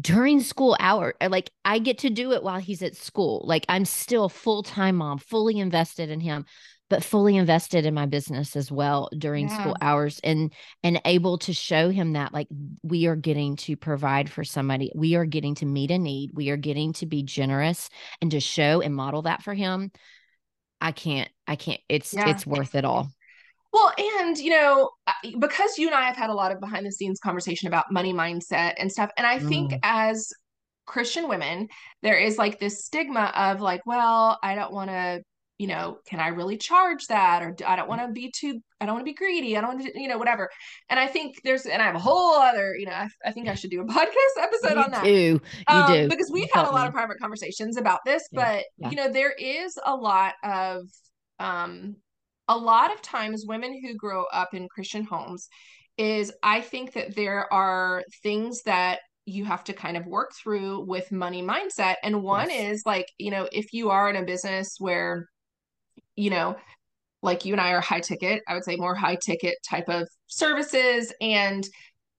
[0.00, 1.14] during school hour.
[1.20, 3.42] Uh, like I get to do it while he's at school.
[3.46, 6.46] Like I'm still full-time mom, fully invested in him,
[6.90, 9.60] but fully invested in my business as well during yeah.
[9.60, 12.48] school hours and and able to show him that like
[12.82, 14.90] we are getting to provide for somebody.
[14.94, 16.30] We are getting to meet a need.
[16.34, 17.88] We are getting to be generous
[18.20, 19.90] and to show and model that for him.
[20.80, 22.28] I can't I can't it's yeah.
[22.28, 23.10] it's worth it all.
[23.74, 24.90] Well, and you know,
[25.40, 28.14] because you and I have had a lot of behind the scenes conversation about money
[28.14, 29.48] mindset and stuff, and I mm.
[29.48, 30.32] think as
[30.86, 31.66] Christian women,
[32.00, 35.22] there is like this stigma of like, well, I don't want to,
[35.58, 37.42] you know, can I really charge that?
[37.42, 39.56] Or I don't want to be too, I don't want to be greedy.
[39.56, 40.50] I don't want to, you know, whatever.
[40.88, 43.48] And I think there's, and I have a whole other, you know, I, I think
[43.48, 45.04] I should do a podcast episode you on that.
[45.04, 45.10] Do.
[45.10, 46.08] You um, do.
[46.08, 46.88] Because we've had a lot me.
[46.88, 48.40] of private conversations about this, yeah.
[48.40, 48.90] but, yeah.
[48.90, 50.82] you know, there is a lot of,
[51.40, 51.96] um
[52.48, 55.48] a lot of times women who grow up in Christian homes
[55.96, 60.84] is I think that there are things that you have to kind of work through
[60.86, 61.94] with money mindset.
[62.02, 62.74] And one yes.
[62.74, 65.28] is like, you know, if you are in a business where,
[66.16, 66.56] you know,
[67.22, 70.08] like you and I are high ticket, I would say more high ticket type of
[70.26, 71.66] services and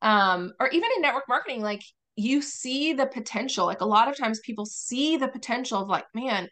[0.01, 1.81] um or even in network marketing like
[2.17, 6.05] you see the potential like a lot of times people see the potential of like
[6.13, 6.49] man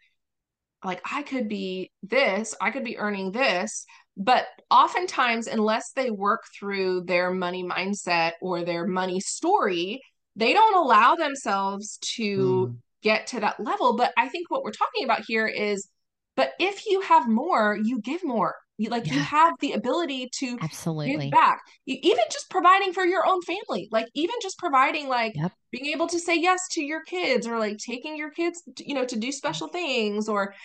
[0.85, 3.85] like I could be this, I could be earning this.
[4.15, 10.01] But oftentimes, unless they work through their money mindset or their money story,
[10.35, 12.77] they don't allow themselves to mm.
[13.01, 13.95] get to that level.
[13.95, 15.87] But I think what we're talking about here is
[16.35, 18.55] But if you have more, you give more.
[18.77, 19.13] You, like yeah.
[19.13, 21.61] you have the ability to absolutely give back.
[21.85, 25.51] You, even just providing for your own family, like even just providing, like yep.
[25.71, 28.95] being able to say yes to your kids, or like taking your kids, to, you
[28.95, 30.55] know, to do special things, or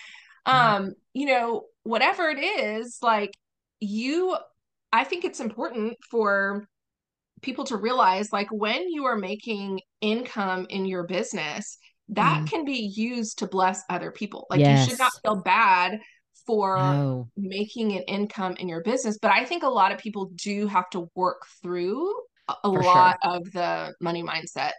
[0.47, 3.33] um, you know, whatever it is, like
[3.81, 4.37] you.
[4.91, 6.67] I think it's important for
[7.43, 11.77] people to realize, like when you are making income in your business,
[12.09, 12.49] that mm.
[12.49, 14.47] can be used to bless other people.
[14.49, 14.87] Like yes.
[14.87, 16.01] you should not feel bad
[16.49, 17.29] for no.
[17.37, 19.19] making an income in your business.
[19.21, 22.11] But I think a lot of people do have to work through
[22.65, 23.33] a, lot sure.
[23.35, 24.71] of the money mindset.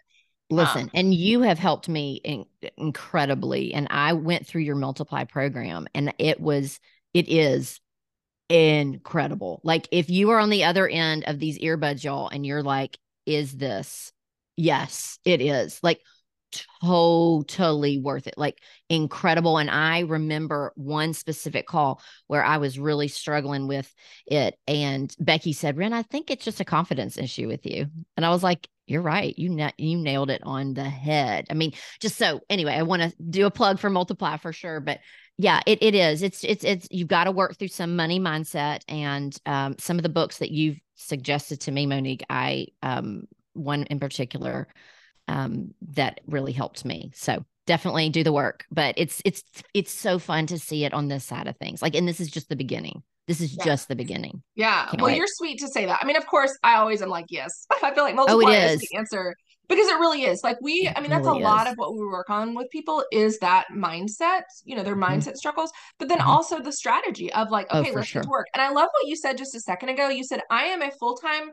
[0.50, 3.72] Listen, um, and you have helped me in, incredibly.
[3.76, 6.80] And I went through your multiply program, and it was,
[7.14, 7.80] it is
[8.50, 9.62] incredible.
[9.64, 12.98] Like if you are on the other end of these earbuds, y'all, and you're like,
[13.28, 14.12] is this?
[14.58, 15.80] Yes, it is.
[15.84, 16.02] Like
[16.82, 18.60] totally worth it like
[18.90, 23.94] incredible and i remember one specific call where i was really struggling with
[24.26, 27.86] it and becky said wren i think it's just a confidence issue with you
[28.18, 31.46] and i was like you're right you na- you nailed it on the head.
[31.50, 34.80] I mean just so anyway i want to do a plug for multiply for sure
[34.80, 35.00] but
[35.38, 38.82] yeah it, it is it's it's it's you've got to work through some money mindset
[38.88, 43.84] and um, some of the books that you've suggested to me monique i um one
[43.84, 44.68] in particular
[45.30, 47.12] um, that really helped me.
[47.14, 48.66] So definitely do the work.
[48.72, 51.82] But it's it's it's so fun to see it on this side of things.
[51.82, 53.04] Like, and this is just the beginning.
[53.28, 53.64] This is yeah.
[53.64, 54.42] just the beginning.
[54.56, 54.88] Yeah.
[54.88, 55.18] Can't well, wait.
[55.18, 56.00] you're sweet to say that.
[56.02, 57.68] I mean, of course, I always am like, yes.
[57.84, 58.82] I feel like multiply oh, is.
[58.82, 59.36] is the answer
[59.68, 60.44] because it really is.
[60.44, 62.72] Like we, it I mean, that's really a lot of what we work on with
[62.72, 64.42] people is that mindset.
[64.64, 65.20] You know, their mm-hmm.
[65.20, 66.28] mindset struggles, but then mm-hmm.
[66.28, 68.24] also the strategy of like, oh, okay, oh, let's sure.
[68.24, 68.48] get to work.
[68.56, 70.10] And I love what you said just a second ago.
[70.10, 71.52] You said I am a full time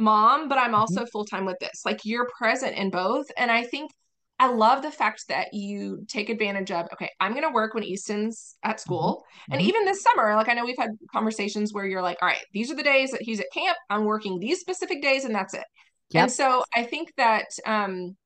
[0.00, 0.74] mom, but I'm mm-hmm.
[0.76, 1.10] also mm-hmm.
[1.12, 1.82] full time with this.
[1.84, 3.26] Like you're present in both.
[3.36, 3.90] And I think
[4.38, 7.84] I love the fact that you take advantage of, okay, I'm going to work when
[7.84, 8.78] Easton's at mm-hmm.
[8.78, 9.24] school.
[9.42, 9.52] Mm-hmm.
[9.52, 12.44] And even this summer, like I know we've had conversations where you're like, all right,
[12.52, 13.76] these are the days that he's at camp.
[13.90, 15.64] I'm working these specific days and that's it.
[16.10, 16.22] Yep.
[16.22, 18.16] And so I think that, um,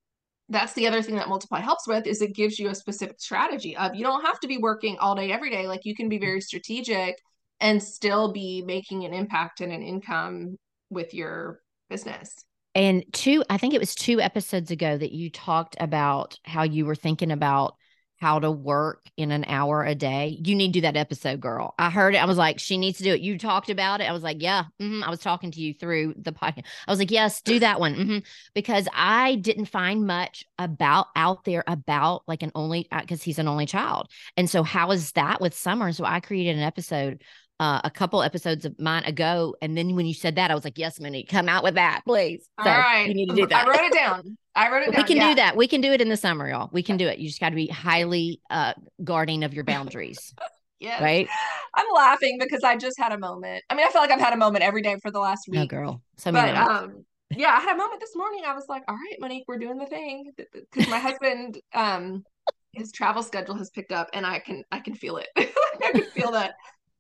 [0.50, 3.74] that's the other thing that multiply helps with is it gives you a specific strategy
[3.78, 6.18] of you don't have to be working all day every day like you can be
[6.18, 7.16] very strategic
[7.60, 10.58] and still be making an impact and an income
[10.90, 12.44] with your business.
[12.74, 16.86] And two, I think it was two episodes ago that you talked about how you
[16.86, 17.76] were thinking about
[18.24, 20.38] how to work in an hour a day.
[20.42, 21.74] You need to do that episode, girl.
[21.78, 22.18] I heard it.
[22.18, 23.20] I was like, she needs to do it.
[23.20, 24.08] You talked about it.
[24.08, 24.64] I was like, yeah.
[24.80, 25.04] Mm-hmm.
[25.04, 26.64] I was talking to you through the podcast.
[26.86, 27.94] I was like, yes, do that one.
[27.94, 28.18] Mm-hmm.
[28.54, 33.38] Because I didn't find much about out there about like an only, because uh, he's
[33.38, 34.08] an only child.
[34.36, 35.92] And so, how is that with summer?
[35.92, 37.22] So, I created an episode
[37.60, 39.54] uh, a couple episodes of mine ago.
[39.62, 42.02] And then when you said that, I was like, yes, Minnie, come out with that,
[42.06, 42.48] please.
[42.62, 43.06] So All right.
[43.06, 43.66] You need to do that.
[43.66, 44.36] I wrote it down.
[44.54, 45.02] I wrote it down.
[45.02, 45.28] We can yeah.
[45.28, 45.56] do that.
[45.56, 46.70] We can do it in the summer, y'all.
[46.72, 47.18] We can do it.
[47.18, 50.34] You just got to be highly uh, guarding of your boundaries.
[50.80, 51.00] yes.
[51.00, 51.28] Right.
[51.74, 53.62] I'm laughing because I just had a moment.
[53.70, 55.60] I mean, I feel like I've had a moment every day for the last week.
[55.60, 56.02] No, girl.
[56.16, 58.42] So but, um, yeah, I had a moment this morning.
[58.46, 60.32] I was like, all right, Monique, we're doing the thing.
[60.36, 62.24] Because my husband, um,
[62.72, 65.28] his travel schedule has picked up and I can I can feel it.
[65.36, 66.54] I can feel that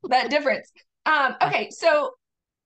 [0.08, 0.70] that difference.
[1.06, 2.12] Um, okay, so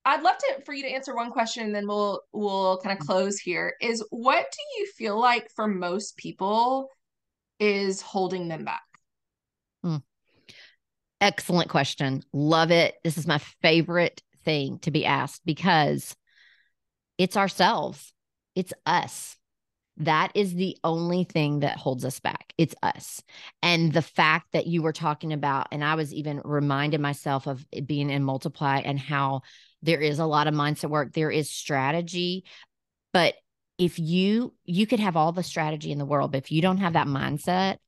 [0.05, 3.07] I'd love to for you to answer one question and then we'll we'll kind of
[3.07, 3.75] close here.
[3.81, 6.89] Is what do you feel like for most people
[7.59, 8.83] is holding them back?
[9.83, 9.97] Hmm.
[11.21, 12.23] Excellent question.
[12.33, 12.95] Love it.
[13.03, 16.15] This is my favorite thing to be asked because
[17.19, 18.13] it's ourselves.
[18.55, 19.37] It's us.
[19.99, 22.53] That is the only thing that holds us back.
[22.57, 23.23] It's us.
[23.63, 27.67] And the fact that you were talking about, and I was even reminded myself of
[27.85, 29.43] being in Multiply and how
[29.83, 32.45] there is a lot of mindset work, there is strategy.
[33.13, 33.35] But
[33.77, 36.79] if you, you could have all the strategy in the world, but if you don't
[36.79, 37.79] have that mindset,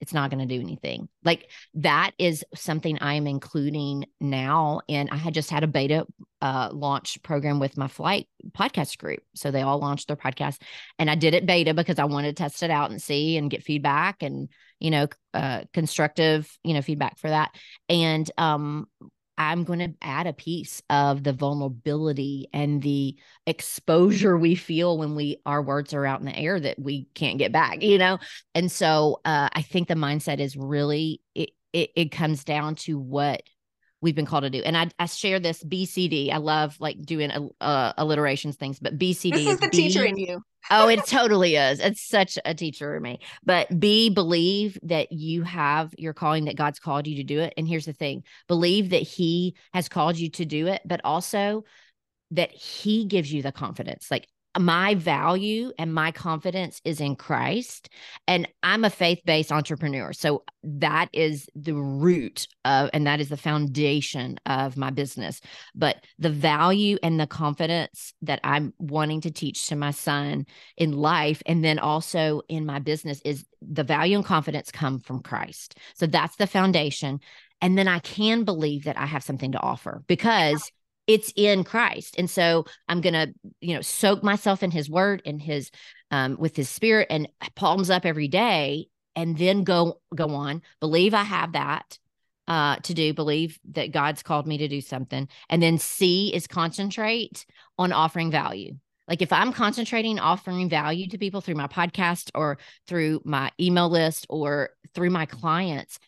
[0.00, 1.08] it's not going to do anything.
[1.24, 4.80] Like that is something I am including now.
[4.88, 6.06] And I had just had a beta
[6.40, 9.20] uh, launch program with my flight podcast group.
[9.34, 10.60] So they all launched their podcast
[10.98, 13.50] and I did it beta because I wanted to test it out and see and
[13.50, 17.50] get feedback and, you know, uh, constructive, you know, feedback for that.
[17.88, 18.86] And um,
[19.38, 25.14] I'm going to add a piece of the vulnerability and the exposure we feel when
[25.14, 28.18] we our words are out in the air that we can't get back, you know.
[28.54, 32.98] And so uh, I think the mindset is really it, it, it comes down to
[32.98, 33.42] what
[34.00, 34.62] we've been called to do.
[34.62, 36.32] And I, I share this BCD.
[36.32, 40.04] I love like doing uh, alliterations things, but BCD this is, is the B- teacher
[40.04, 40.42] in you.
[40.70, 41.80] Oh, it totally is.
[41.80, 43.20] It's such a teacher in me.
[43.44, 47.54] But B, believe that you have your calling, that God's called you to do it.
[47.56, 51.64] And here's the thing believe that He has called you to do it, but also
[52.30, 54.10] that He gives you the confidence.
[54.10, 57.88] Like, my value and my confidence is in Christ.
[58.26, 60.12] And I'm a faith based entrepreneur.
[60.12, 65.40] So that is the root of, and that is the foundation of my business.
[65.74, 70.92] But the value and the confidence that I'm wanting to teach to my son in
[70.92, 75.78] life and then also in my business is the value and confidence come from Christ.
[75.94, 77.20] So that's the foundation.
[77.60, 80.70] And then I can believe that I have something to offer because
[81.08, 82.14] it's in Christ.
[82.18, 85.72] And so I'm going to, you know, soak myself in his word and his
[86.12, 91.14] um with his spirit and palms up every day and then go go on, believe
[91.14, 91.98] I have that
[92.46, 95.28] uh to do, believe that God's called me to do something.
[95.48, 97.44] And then C is concentrate
[97.78, 98.76] on offering value.
[99.08, 103.88] Like if I'm concentrating offering value to people through my podcast or through my email
[103.88, 105.98] list or through my clients,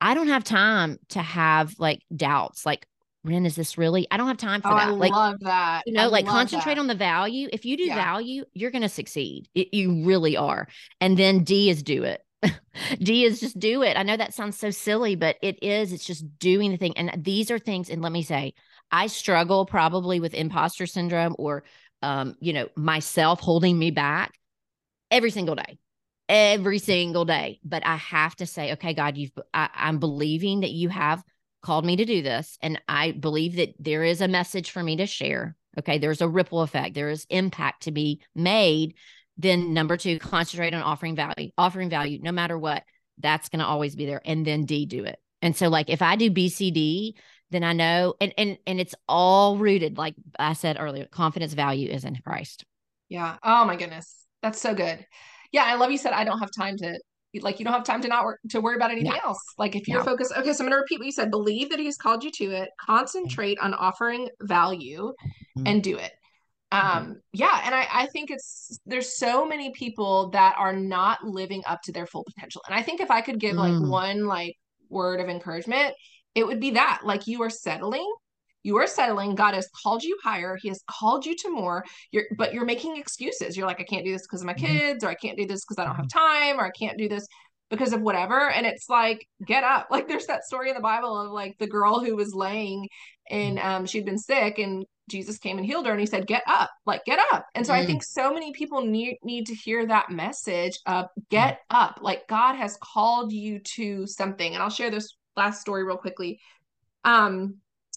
[0.00, 2.86] I don't have time to have like doubts like
[3.22, 4.06] Wren, is this really?
[4.10, 4.88] I don't have time for oh, that.
[4.88, 5.82] I like, love that.
[5.86, 6.80] You know, I like concentrate that.
[6.80, 7.48] on the value.
[7.52, 7.96] If you do Yeah.
[7.96, 9.48] value, you're going to succeed.
[9.54, 10.68] It, you really are.
[11.00, 12.24] And then D is do it.
[12.98, 13.98] D is just do it.
[13.98, 15.92] I know that sounds so silly, but it is.
[15.92, 16.96] It's just doing the thing.
[16.96, 17.90] And these are things.
[17.90, 18.54] And let me say,
[18.90, 21.64] I struggle probably with imposter syndrome or,
[22.02, 24.32] um, you know, myself holding me back
[25.10, 25.78] every single day
[26.30, 27.58] every single day.
[27.64, 31.22] But I have to say, okay, God, you've, I, I'm believing that you have
[31.62, 32.58] called me to do this.
[32.62, 35.56] And I believe that there is a message for me to share.
[35.78, 35.98] Okay.
[35.98, 38.94] There's a ripple effect, there is impact to be made.
[39.36, 42.82] Then, number two, concentrate on offering value, offering value no matter what.
[43.18, 44.20] That's going to always be there.
[44.24, 45.18] And then D, do it.
[45.42, 47.14] And so, like, if I do BCD,
[47.50, 51.90] then I know, and and and it's all rooted, like I said earlier, confidence value
[51.90, 52.64] is in Christ.
[53.08, 53.36] Yeah.
[53.42, 54.14] Oh my goodness.
[54.42, 55.04] That's so good.
[55.52, 55.64] Yeah.
[55.64, 57.00] I love you said I don't have time to
[57.40, 59.38] like you don't have time to not work to worry about anything else.
[59.58, 61.30] Like if you're focused, okay, so I'm gonna repeat what you said.
[61.30, 65.12] Believe that he's called you to it, concentrate on offering value
[65.56, 65.62] Mhm.
[65.66, 66.12] and do it.
[66.72, 66.78] Mhm.
[66.96, 71.62] Um, yeah, and I, I think it's there's so many people that are not living
[71.66, 72.62] up to their full potential.
[72.66, 73.88] And I think if I could give like Mm.
[73.88, 74.56] one like
[74.88, 75.94] word of encouragement,
[76.34, 78.12] it would be that like you are settling
[78.62, 81.84] you are settling god has called you higher he has called you to more.
[82.12, 83.56] You're but you're making excuses.
[83.56, 84.58] You're like i can't do this because of my Mhm.
[84.58, 87.08] kids or i can't do this because i don't have time or i can't do
[87.08, 87.26] this
[87.70, 88.50] because of whatever.
[88.50, 89.86] And it's like get up.
[89.92, 92.88] Like there's that story in the bible of like the girl who was laying
[93.30, 96.42] and um she'd been sick and jesus came and healed her and he said get
[96.48, 96.68] up.
[96.84, 97.44] Like get up.
[97.54, 97.86] And so i Mm.
[97.86, 102.00] think so many people need need to hear that message of get up.
[102.02, 104.52] Like god has called you to something.
[104.54, 106.40] And i'll share this last story real quickly.
[107.04, 107.56] Um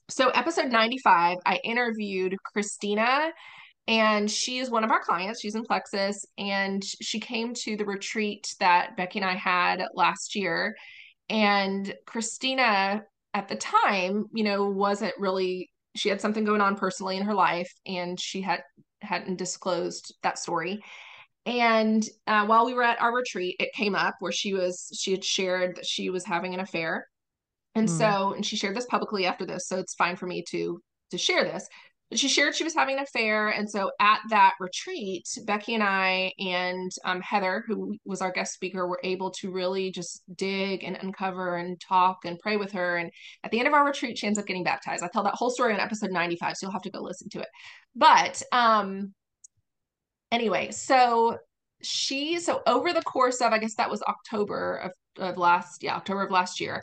[0.09, 3.31] so episode 95 i interviewed christina
[3.87, 5.41] and she is one of our clients.
[5.41, 10.35] She's in plexus and she came to the retreat that becky and i had last
[10.35, 10.75] year.
[11.29, 17.17] And christina at the time you know wasn't really she had something going on personally
[17.17, 18.61] in her life and she had
[19.01, 20.81] hadn't disclosed that story.
[21.45, 25.11] And uh, while we were at our retreat it came up where she was she
[25.11, 27.07] had shared that she was having an affair
[27.75, 27.97] and Mm.
[27.97, 30.81] so, and she shared this publicly after this, so it's fine for me to
[31.11, 31.67] to share this.
[32.09, 35.83] But she shared she was having an affair, and so at that retreat, Becky and
[35.83, 40.83] I and um, Heather, who was our guest speaker, were able to really just dig
[40.83, 42.97] and uncover and talk and pray with her.
[42.97, 43.09] And
[43.43, 45.03] at the end of our retreat, she ends up getting baptized.
[45.03, 47.29] I tell that whole story on episode ninety five, so you'll have to go listen
[47.29, 47.49] to it.
[47.95, 49.13] But um,
[50.31, 51.37] anyway, so
[51.81, 54.91] she so over the course of I guess that was October of,
[55.23, 56.81] of last yeah October of last year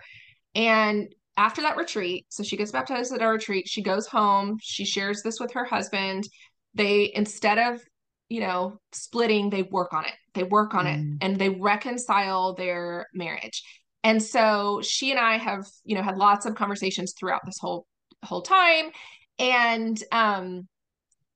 [0.55, 4.85] and after that retreat, so she gets baptized at our retreat, she goes home, she
[4.85, 6.29] shares this with her husband.
[6.75, 7.81] They, instead of,
[8.29, 10.15] you know, splitting, they work on it.
[10.35, 11.19] They work on it Mm.
[11.21, 13.63] and they reconcile their marriage.
[14.05, 17.87] And so she and I have, you know, had lots of conversations throughout this whole
[18.23, 18.91] whole time.
[19.39, 20.69] And um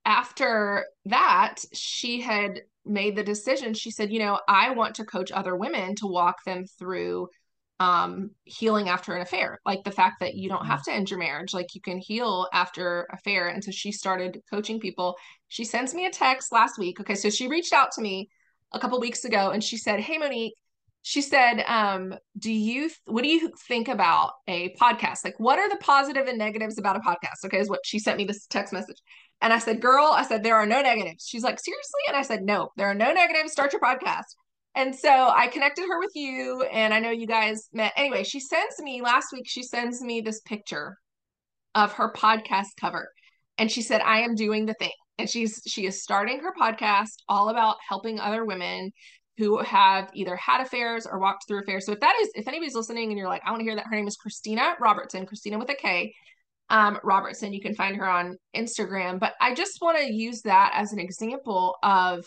[0.05, 3.73] after that, she had made the decision.
[3.73, 7.29] She said, you know, I want to coach other women to walk them through
[7.85, 9.61] um healing after an affair.
[9.65, 12.49] Like the fact that you don't have to end your marriage like you can heal
[12.53, 13.49] after affair.
[13.49, 15.17] And so she started coaching people.
[15.49, 17.01] She sends me a text last week.
[17.01, 18.29] Okay so she reached out to me
[18.73, 20.55] a couple weeks ago and she said hey monique
[21.03, 25.19] she said um do you what do you think about a podcast?
[25.25, 27.45] Like what are the positive and negatives about a podcast?
[27.45, 29.01] Okay is what she sent me this text message.
[29.43, 31.27] And i said girl i said there are no negatives.
[31.29, 32.01] She's like seriously?
[32.09, 33.53] And i said no there are no negatives.
[33.53, 34.31] Start your podcast
[34.75, 37.93] and so I connected her with you, and I know you guys met.
[37.97, 40.97] Anyway, she sends me last week, she sends me this picture
[41.75, 43.09] of her podcast cover.
[43.59, 44.91] And she said, I am doing the thing.
[45.19, 48.91] And she's she is starting her podcast all about helping other women
[49.39, 51.87] who have either had affairs or walked through affairs.
[51.87, 53.87] So if that is if anybody's listening and you're like, I want to hear that
[53.87, 56.13] her name is Christina Robertson, Christina with a K.
[56.71, 57.53] um, Robertson.
[57.53, 59.21] You can find her on Instagram.
[59.21, 62.25] But I just want to use that as an example of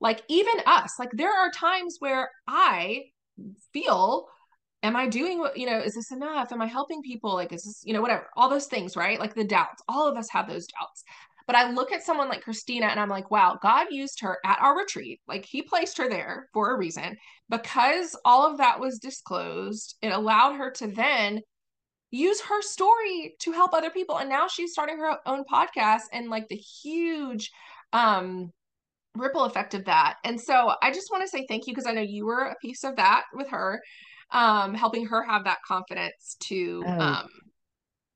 [0.00, 0.94] like even us.
[0.98, 3.04] Like there are times where I
[3.72, 4.26] feel,
[4.82, 6.52] am I doing what, you know, is this enough?
[6.52, 7.34] Am I helping people?
[7.34, 9.20] Like, is this, you know, whatever, all those things, right?
[9.20, 9.82] Like the doubts.
[9.88, 11.04] All of us have those doubts.
[11.46, 14.60] But I look at someone like Christina and I'm like, wow, God used her at
[14.60, 15.20] our retreat.
[15.26, 17.16] Like he placed her there for a reason.
[17.48, 21.40] Because all of that was disclosed, it allowed her to then
[22.10, 26.28] use her story to help other people and now she's starting her own podcast and
[26.28, 27.52] like the huge
[27.92, 28.50] um
[29.16, 31.92] ripple effect of that and so i just want to say thank you because i
[31.92, 33.80] know you were a piece of that with her
[34.30, 37.00] um helping her have that confidence to oh.
[37.00, 37.28] um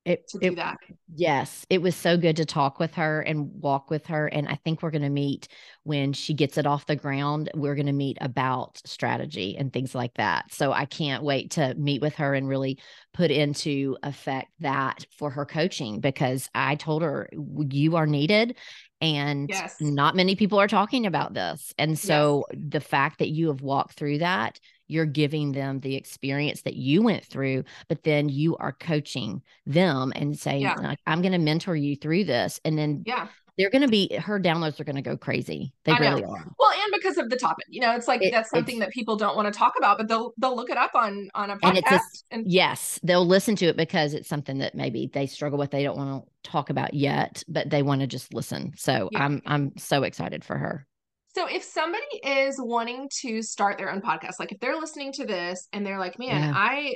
[0.05, 0.77] it, to do it, that.
[1.15, 4.27] Yes, it was so good to talk with her and walk with her.
[4.27, 5.49] And I think we're going to meet
[5.85, 7.51] when she gets it off the ground.
[7.55, 10.53] We're going to meet about strategy and things like that.
[10.53, 12.79] So I can't wait to meet with her and really
[13.15, 18.57] put into effect that for her coaching because I told her you are needed
[19.01, 19.77] and yes.
[19.81, 21.75] not many people are talking about this.
[21.79, 22.61] And so yes.
[22.69, 27.03] the fact that you have walked through that you're giving them the experience that you
[27.03, 30.75] went through, but then you are coaching them and saying, yeah.
[30.75, 32.61] like, I'm going to mentor you through this.
[32.65, 33.29] And then yeah.
[33.57, 35.73] They're going to be her downloads are going to go crazy.
[35.85, 36.31] They I really know.
[36.31, 36.45] are.
[36.59, 39.17] Well, and because of the topic, you know, it's like it, that's something that people
[39.17, 41.63] don't want to talk about, but they'll they'll look it up on on a podcast.
[41.63, 41.99] And a,
[42.33, 45.71] and- yes, they'll listen to it because it's something that maybe they struggle with.
[45.71, 48.73] They don't want to talk about yet, but they want to just listen.
[48.77, 49.25] So yeah.
[49.25, 50.87] I'm I'm so excited for her.
[51.35, 55.27] So if somebody is wanting to start their own podcast, like if they're listening to
[55.27, 56.53] this and they're like, man, yeah.
[56.55, 56.95] I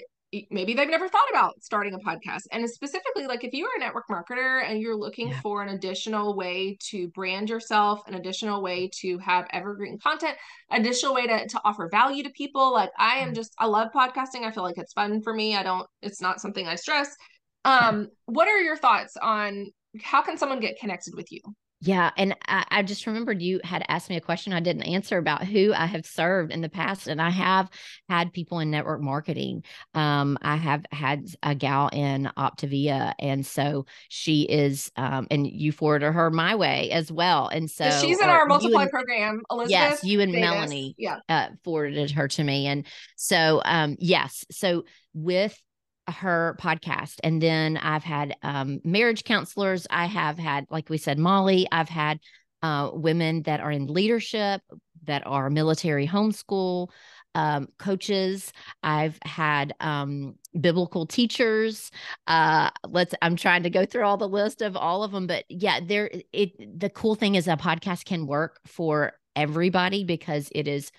[0.50, 2.42] maybe they've never thought about starting a podcast.
[2.52, 5.40] And specifically, like if you are a network marketer and you're looking yeah.
[5.40, 10.36] for an additional way to brand yourself, an additional way to have evergreen content,
[10.70, 12.72] additional way to, to offer value to people.
[12.72, 14.44] Like I am just, I love podcasting.
[14.44, 15.56] I feel like it's fun for me.
[15.56, 17.14] I don't, it's not something I stress.
[17.64, 19.66] Um, what are your thoughts on
[20.02, 21.40] how can someone get connected with you?
[21.80, 22.10] Yeah.
[22.16, 25.44] And I, I, just remembered you had asked me a question I didn't answer about
[25.44, 27.06] who I have served in the past.
[27.06, 27.70] And I have
[28.08, 29.62] had people in network marketing.
[29.94, 33.12] Um, I have had a gal in Optavia.
[33.20, 37.46] And so she is, um, and you forwarded her my way as well.
[37.46, 39.42] And so she's in our multiply and, program.
[39.48, 40.50] Elizabeth yes, you and Davis.
[40.50, 41.18] Melanie yeah.
[41.28, 42.66] Uh, forwarded her to me.
[42.66, 44.44] And so, um, yes.
[44.50, 45.56] So with
[46.08, 51.18] her podcast and then i've had um, marriage counselors i have had like we said
[51.18, 52.18] molly i've had
[52.60, 54.60] uh, women that are in leadership
[55.04, 56.88] that are military homeschool
[57.34, 58.52] um, coaches.
[58.82, 61.90] I've had um, biblical teachers.
[62.26, 65.44] Uh, let's i'm trying to go through all the list of all of them but
[65.48, 70.66] yeah there it the cool thing is a podcast can work for everybody because it
[70.66, 70.90] is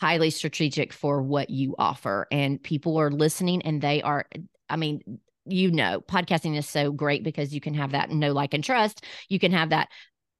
[0.00, 4.26] highly strategic for what you offer and people are listening and they are
[4.68, 8.54] i mean you know podcasting is so great because you can have that no like
[8.54, 9.88] and trust you can have that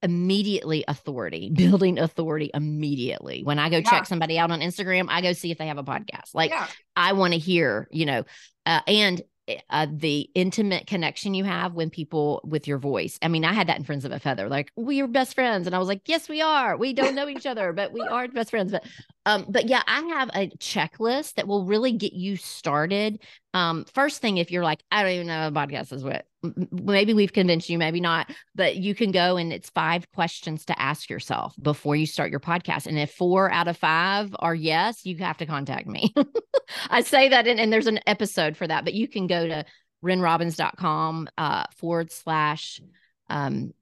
[0.02, 3.90] immediately authority building authority immediately when i go yeah.
[3.90, 6.66] check somebody out on instagram i go see if they have a podcast like yeah.
[6.96, 8.24] i want to hear you know
[8.66, 9.22] uh, and
[9.70, 13.18] uh, the intimate connection you have when people with your voice.
[13.22, 15.66] I mean, I had that in Friends of a Feather, like we are best friends,
[15.66, 16.76] and I was like, yes, we are.
[16.76, 18.72] We don't know each other, but we are best friends.
[18.72, 18.84] But,
[19.26, 23.22] um, but yeah, I have a checklist that will really get you started.
[23.52, 26.24] Um, first thing, if you're like, I don't even know what a podcast is what,
[26.70, 30.80] maybe we've convinced you, maybe not, but you can go and it's five questions to
[30.80, 32.86] ask yourself before you start your podcast.
[32.86, 36.14] And if four out of five are yes, you have to contact me.
[36.90, 39.64] I say that, and there's an episode for that, but you can go to
[40.02, 42.80] wrenrobbins.com uh, forward slash
[43.28, 43.74] um,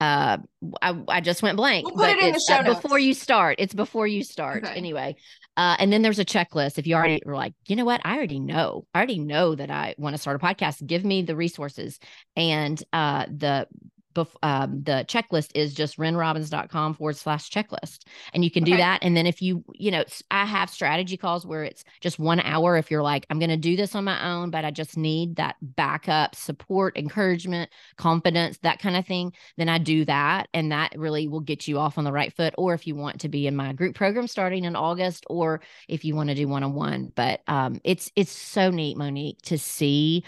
[0.00, 0.38] uh
[0.82, 4.24] I, I just went blank we'll but it's uh, before you start it's before you
[4.24, 4.74] start okay.
[4.74, 5.16] anyway.
[5.56, 6.78] Uh and then there's a checklist.
[6.78, 8.00] If you already are like you know what?
[8.04, 8.86] I already know.
[8.94, 10.86] I already know that i want to start a podcast.
[10.86, 11.98] Give me the resources.
[12.36, 13.66] And uh the
[14.14, 18.00] bef- um, the checklist is just wrenrobbins.com forward slash checklist.
[18.32, 18.80] And you can do okay.
[18.80, 19.00] that.
[19.02, 22.76] And then if you, you know, I have strategy calls where it's just one hour.
[22.76, 25.36] If you're like, I'm going to do this on my own, but I just need
[25.36, 30.48] that backup support, encouragement, confidence, that kind of thing, then I do that.
[30.54, 32.54] And that really will get you off on the right foot.
[32.58, 36.04] Or if you want to be in my group program starting in August, or if
[36.04, 37.12] you want to do one on one.
[37.14, 40.24] But um, it's, it's so neat, Monique, to see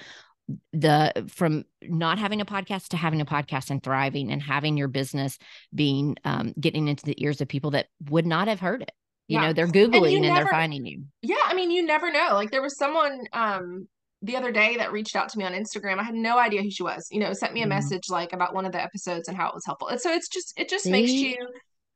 [0.72, 4.88] the from not having a podcast to having a podcast and thriving and having your
[4.88, 5.38] business
[5.74, 8.92] being um, getting into the ears of people that would not have heard it
[9.28, 9.46] you yeah.
[9.46, 12.30] know they're googling and, and never, they're finding you yeah i mean you never know
[12.32, 13.86] like there was someone um
[14.22, 16.70] the other day that reached out to me on instagram i had no idea who
[16.70, 17.70] she was you know sent me a mm-hmm.
[17.70, 20.28] message like about one of the episodes and how it was helpful and so it's
[20.28, 20.90] just it just See?
[20.90, 21.36] makes you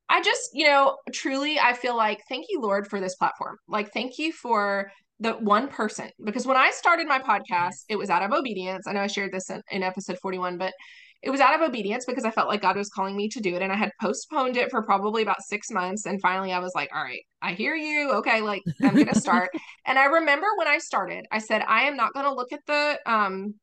[0.09, 3.93] i just you know truly i feel like thank you lord for this platform like
[3.93, 4.91] thank you for
[5.21, 8.87] the one person because when I started my podcast, it was out of obedience.
[8.87, 10.75] I know I shared this in, in episode 41, but
[11.23, 13.57] it was out of obedience because I felt like God was calling me to do
[13.57, 13.63] it.
[13.63, 16.07] And I had postponed it for probably about six months.
[16.07, 18.13] And finally, I was like, all right, I hear you.
[18.17, 19.51] Okay, like I'm going to start.
[19.87, 22.61] and I remember when I started, I said, I am not going to look at
[22.67, 23.55] the um,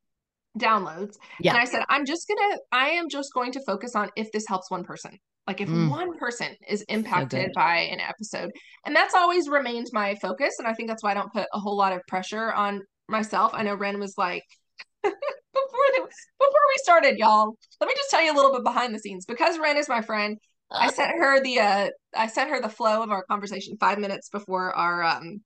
[0.59, 1.15] downloads.
[1.39, 1.51] Yeah.
[1.51, 4.31] And I said, I'm just going to, I am just going to focus on if
[4.31, 5.19] this helps one person.
[5.45, 5.89] Like if mm.
[5.89, 8.51] one person is impacted by an episode.
[8.85, 10.55] And that's always remained my focus.
[10.57, 13.51] And I think that's why I don't put a whole lot of pressure on myself.
[13.53, 14.43] I know Wren was like,
[15.03, 15.13] before
[15.53, 18.99] the, before we started, y'all, let me just tell you a little bit behind the
[18.99, 19.25] scenes.
[19.25, 20.37] Because Wren is my friend,
[20.73, 24.29] I sent her the uh I sent her the flow of our conversation five minutes
[24.29, 25.41] before our um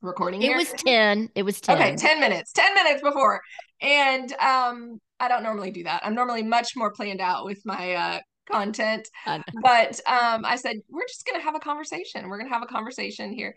[0.00, 0.42] recording.
[0.42, 0.56] It here.
[0.56, 1.30] was 10.
[1.34, 1.76] It was 10.
[1.76, 2.52] Okay, 10 minutes.
[2.52, 3.40] 10 minutes before.
[3.80, 6.02] And um I don't normally do that.
[6.04, 8.20] I'm normally much more planned out with my uh
[8.50, 9.08] content.
[9.62, 12.28] But um, I said, we're just going to have a conversation.
[12.28, 13.54] We're going to have a conversation here.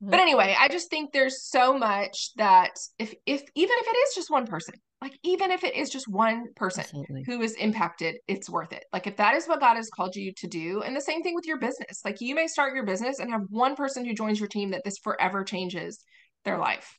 [0.00, 4.14] But anyway, I just think there's so much that if if even if it is
[4.14, 7.24] just one person, like even if it is just one person Absolutely.
[7.26, 8.84] who is impacted, it's worth it.
[8.94, 11.34] Like if that is what God has called you to do, and the same thing
[11.34, 12.00] with your business.
[12.02, 14.84] Like you may start your business and have one person who joins your team that
[14.84, 16.02] this forever changes
[16.46, 16.96] their life.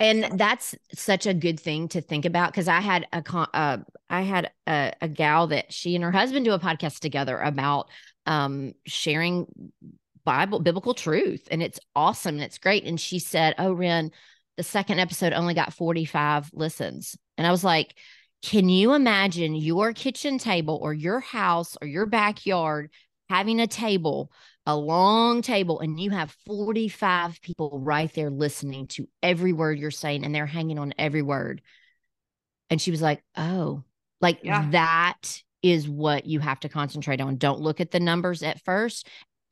[0.00, 3.22] And that's such a good thing to think about because I had a
[3.54, 3.78] uh,
[4.10, 7.88] I had a, a gal that she and her husband do a podcast together about
[8.26, 9.46] um, sharing
[10.24, 12.84] Bible biblical truth, and it's awesome and it's great.
[12.84, 14.10] And she said, "Oh, Wren,
[14.56, 17.94] the second episode only got forty five listens," and I was like,
[18.42, 22.90] "Can you imagine your kitchen table or your house or your backyard
[23.30, 24.32] having a table
[24.66, 29.90] a long table and you have 45 people right there listening to every word you're
[29.90, 31.60] saying and they're hanging on every word.
[32.70, 33.82] And she was like, Oh,
[34.20, 34.70] like yeah.
[34.70, 37.36] that is what you have to concentrate on.
[37.36, 39.08] Don't look at the numbers at first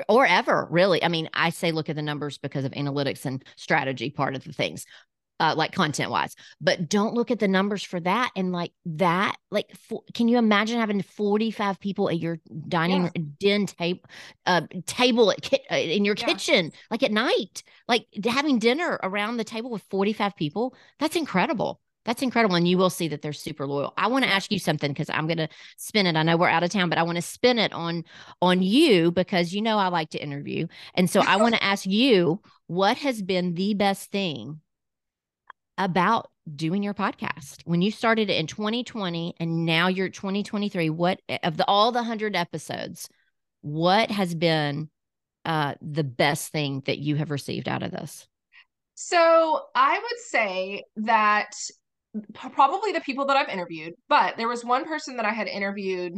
[0.08, 1.02] or ever, really.
[1.04, 4.44] I mean, I say look at the numbers because of analytics and strategy part of
[4.44, 4.86] the things
[5.42, 6.36] uh, like content wise.
[6.60, 8.30] But don't look at the numbers for that.
[8.36, 12.38] And like that, like, for, can you imagine having 45 people at your
[12.68, 13.22] dining yeah.
[13.40, 14.00] den table,
[14.46, 16.26] uh, table at ki- uh, in your yeah.
[16.26, 20.76] kitchen, like at night, like having dinner around the table with 45 people?
[21.00, 21.80] That's incredible.
[22.04, 22.54] That's incredible.
[22.54, 23.94] And you will see that they're super loyal.
[23.96, 26.14] I want to ask you something because I'm going to spin it.
[26.14, 28.04] I know we're out of town, but I want to spin it on
[28.40, 30.68] on you because you know I like to interview.
[30.94, 34.60] And so I want to ask you what has been the best thing
[35.84, 37.62] about doing your podcast.
[37.64, 42.00] When you started it in 2020 and now you're 2023 what of the all the
[42.00, 43.08] 100 episodes
[43.60, 44.90] what has been
[45.44, 48.26] uh the best thing that you have received out of this?
[48.94, 51.52] So i would say that
[52.34, 56.14] probably the people that i've interviewed but there was one person that i had interviewed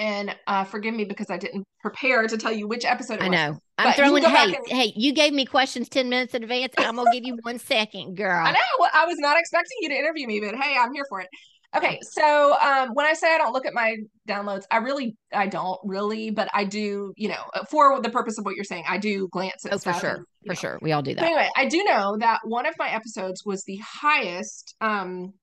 [0.00, 3.20] and uh, forgive me because I didn't prepare to tell you which episode.
[3.20, 3.58] I know.
[3.76, 4.24] I'm throwing.
[4.24, 4.56] Hey, and...
[4.66, 7.58] hey, you gave me questions ten minutes in advance, and I'm gonna give you one
[7.58, 8.44] second, girl.
[8.44, 8.88] I know.
[8.94, 11.28] I was not expecting you to interview me, but hey, I'm here for it.
[11.76, 13.94] Okay, so um, when I say I don't look at my
[14.28, 18.44] downloads, I really, I don't really, but I do, you know, for the purpose of
[18.44, 19.74] what you're saying, I do glance at.
[19.74, 20.54] Oh, for sure, and, for know.
[20.54, 21.20] sure, we all do that.
[21.20, 25.34] But anyway, I do know that one of my episodes was the highest um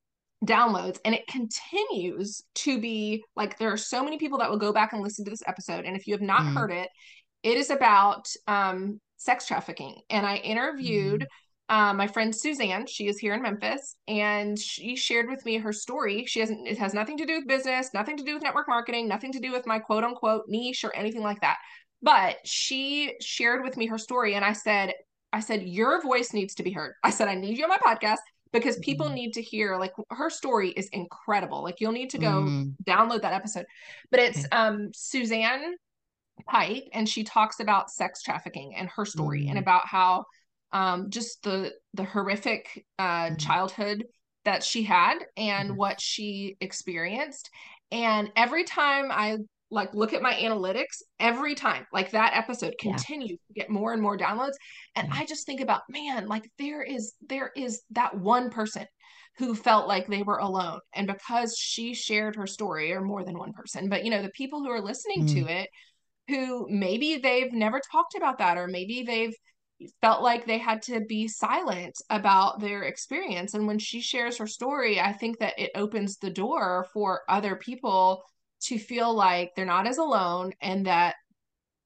[0.46, 4.72] downloads and it continues to be like there are so many people that will go
[4.72, 6.54] back and listen to this episode and if you have not mm.
[6.54, 6.90] heard it
[7.42, 11.26] it is about um sex trafficking and i interviewed
[11.72, 11.76] mm.
[11.76, 15.74] um, my friend suzanne she is here in memphis and she shared with me her
[15.74, 18.68] story she hasn't it has nothing to do with business nothing to do with network
[18.68, 21.58] marketing nothing to do with my quote unquote niche or anything like that
[22.04, 24.94] but she shared with me her story and i said
[25.34, 27.78] i said your voice needs to be heard i said i need you on my
[27.80, 28.18] podcast
[28.60, 29.14] because people mm.
[29.14, 32.74] need to hear like her story is incredible like you'll need to go mm.
[32.84, 33.66] download that episode
[34.12, 35.76] but it's um suzanne
[36.48, 39.50] pike and she talks about sex trafficking and her story mm.
[39.50, 40.26] and about how
[40.72, 43.40] um just the the horrific uh mm.
[43.40, 44.06] childhood
[44.46, 45.78] that she had and mm-hmm.
[45.78, 47.50] what she experienced
[47.92, 49.38] and every time i
[49.70, 53.48] like look at my analytics every time like that episode continues yeah.
[53.48, 54.54] to get more and more downloads
[54.96, 58.86] and i just think about man like there is there is that one person
[59.38, 63.38] who felt like they were alone and because she shared her story or more than
[63.38, 65.34] one person but you know the people who are listening mm.
[65.34, 65.70] to it
[66.28, 69.36] who maybe they've never talked about that or maybe they've
[70.02, 74.48] felt like they had to be silent about their experience and when she shares her
[74.48, 78.24] story i think that it opens the door for other people
[78.62, 81.16] to feel like they're not as alone and that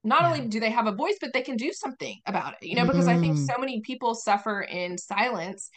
[0.04, 0.28] not yeah.
[0.28, 2.86] only do they have a voice but they can do something about it you know
[2.86, 3.18] because mm-hmm.
[3.18, 3.46] i think mm-hmm.
[3.46, 5.70] so many people suffer in silence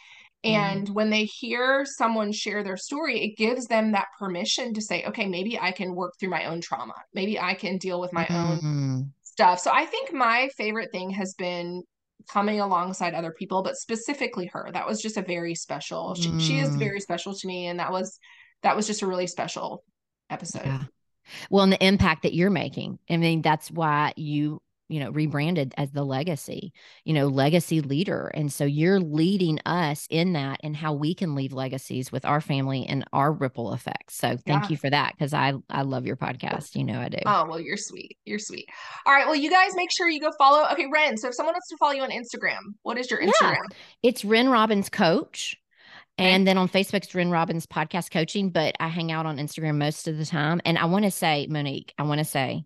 [0.43, 0.93] and mm.
[0.93, 5.27] when they hear someone share their story it gives them that permission to say okay
[5.27, 8.67] maybe i can work through my own trauma maybe i can deal with my mm-hmm.
[8.67, 11.83] own stuff so i think my favorite thing has been
[12.29, 14.69] coming alongside other people, but specifically her.
[14.73, 16.15] That was just a very special.
[16.15, 16.41] She, mm.
[16.41, 16.79] she is mm.
[16.79, 18.19] very special to me, and that was
[18.63, 19.83] that was just a really special
[20.29, 20.65] episode.
[20.65, 20.83] Yeah.
[21.49, 22.99] Well, and the impact that you're making.
[23.09, 26.71] I mean, that's why you you know rebranded as the legacy
[27.05, 28.27] you know legacy leader.
[28.27, 32.41] And so you're leading us in that and how we can leave legacies with our
[32.41, 34.15] family and our ripple effects.
[34.15, 34.69] So thank yeah.
[34.69, 36.75] you for that because i i love your podcast.
[36.75, 37.17] You know i do.
[37.25, 38.17] Oh well you're sweet.
[38.25, 38.67] You're sweet.
[39.05, 39.25] All right.
[39.25, 41.77] Well you guys make sure you go follow okay wren so if someone wants to
[41.77, 43.31] follow you on instagram what is your instagram?
[43.41, 45.57] Yeah, it's wren robbins coach
[46.17, 49.77] and then on Facebook, it's Wren Robbins Podcast Coaching, but I hang out on Instagram
[49.77, 50.61] most of the time.
[50.65, 52.65] And I want to say, Monique, I want to say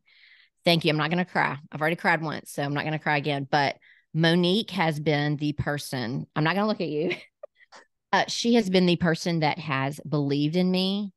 [0.66, 0.92] Thank you.
[0.92, 1.58] I'm not going to cry.
[1.72, 3.48] I've already cried once, so I'm not going to cry again.
[3.50, 3.78] But
[4.14, 7.12] Monique has been the person, I'm not going to look at you.
[8.12, 11.14] Uh, she has been the person that has believed in me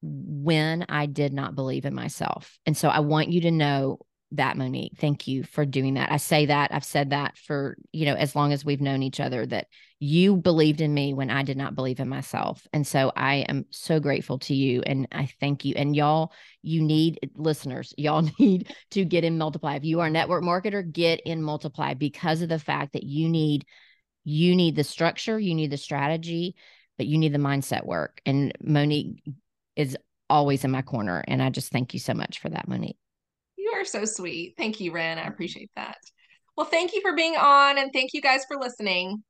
[0.00, 2.58] when I did not believe in myself.
[2.64, 3.98] And so I want you to know
[4.32, 4.94] that Monique.
[4.98, 6.10] Thank you for doing that.
[6.10, 9.20] I say that, I've said that for, you know, as long as we've known each
[9.20, 9.66] other that
[9.98, 12.66] you believed in me when I did not believe in myself.
[12.72, 15.74] And so I am so grateful to you and I thank you.
[15.74, 16.32] And y'all,
[16.62, 19.76] you need eh, listeners, y'all need to get in multiply.
[19.76, 23.28] If you are a network marketer, get in multiply because of the fact that you
[23.28, 23.64] need
[24.28, 26.56] you need the structure, you need the strategy,
[26.98, 28.20] but you need the mindset work.
[28.26, 29.22] And Monique
[29.76, 29.96] is
[30.28, 32.98] always in my corner and I just thank you so much for that, Monique.
[33.56, 34.54] You are so sweet.
[34.58, 35.18] Thank you, Wren.
[35.18, 35.98] I appreciate that.
[36.56, 39.22] Well, thank you for being on and thank you guys for listening.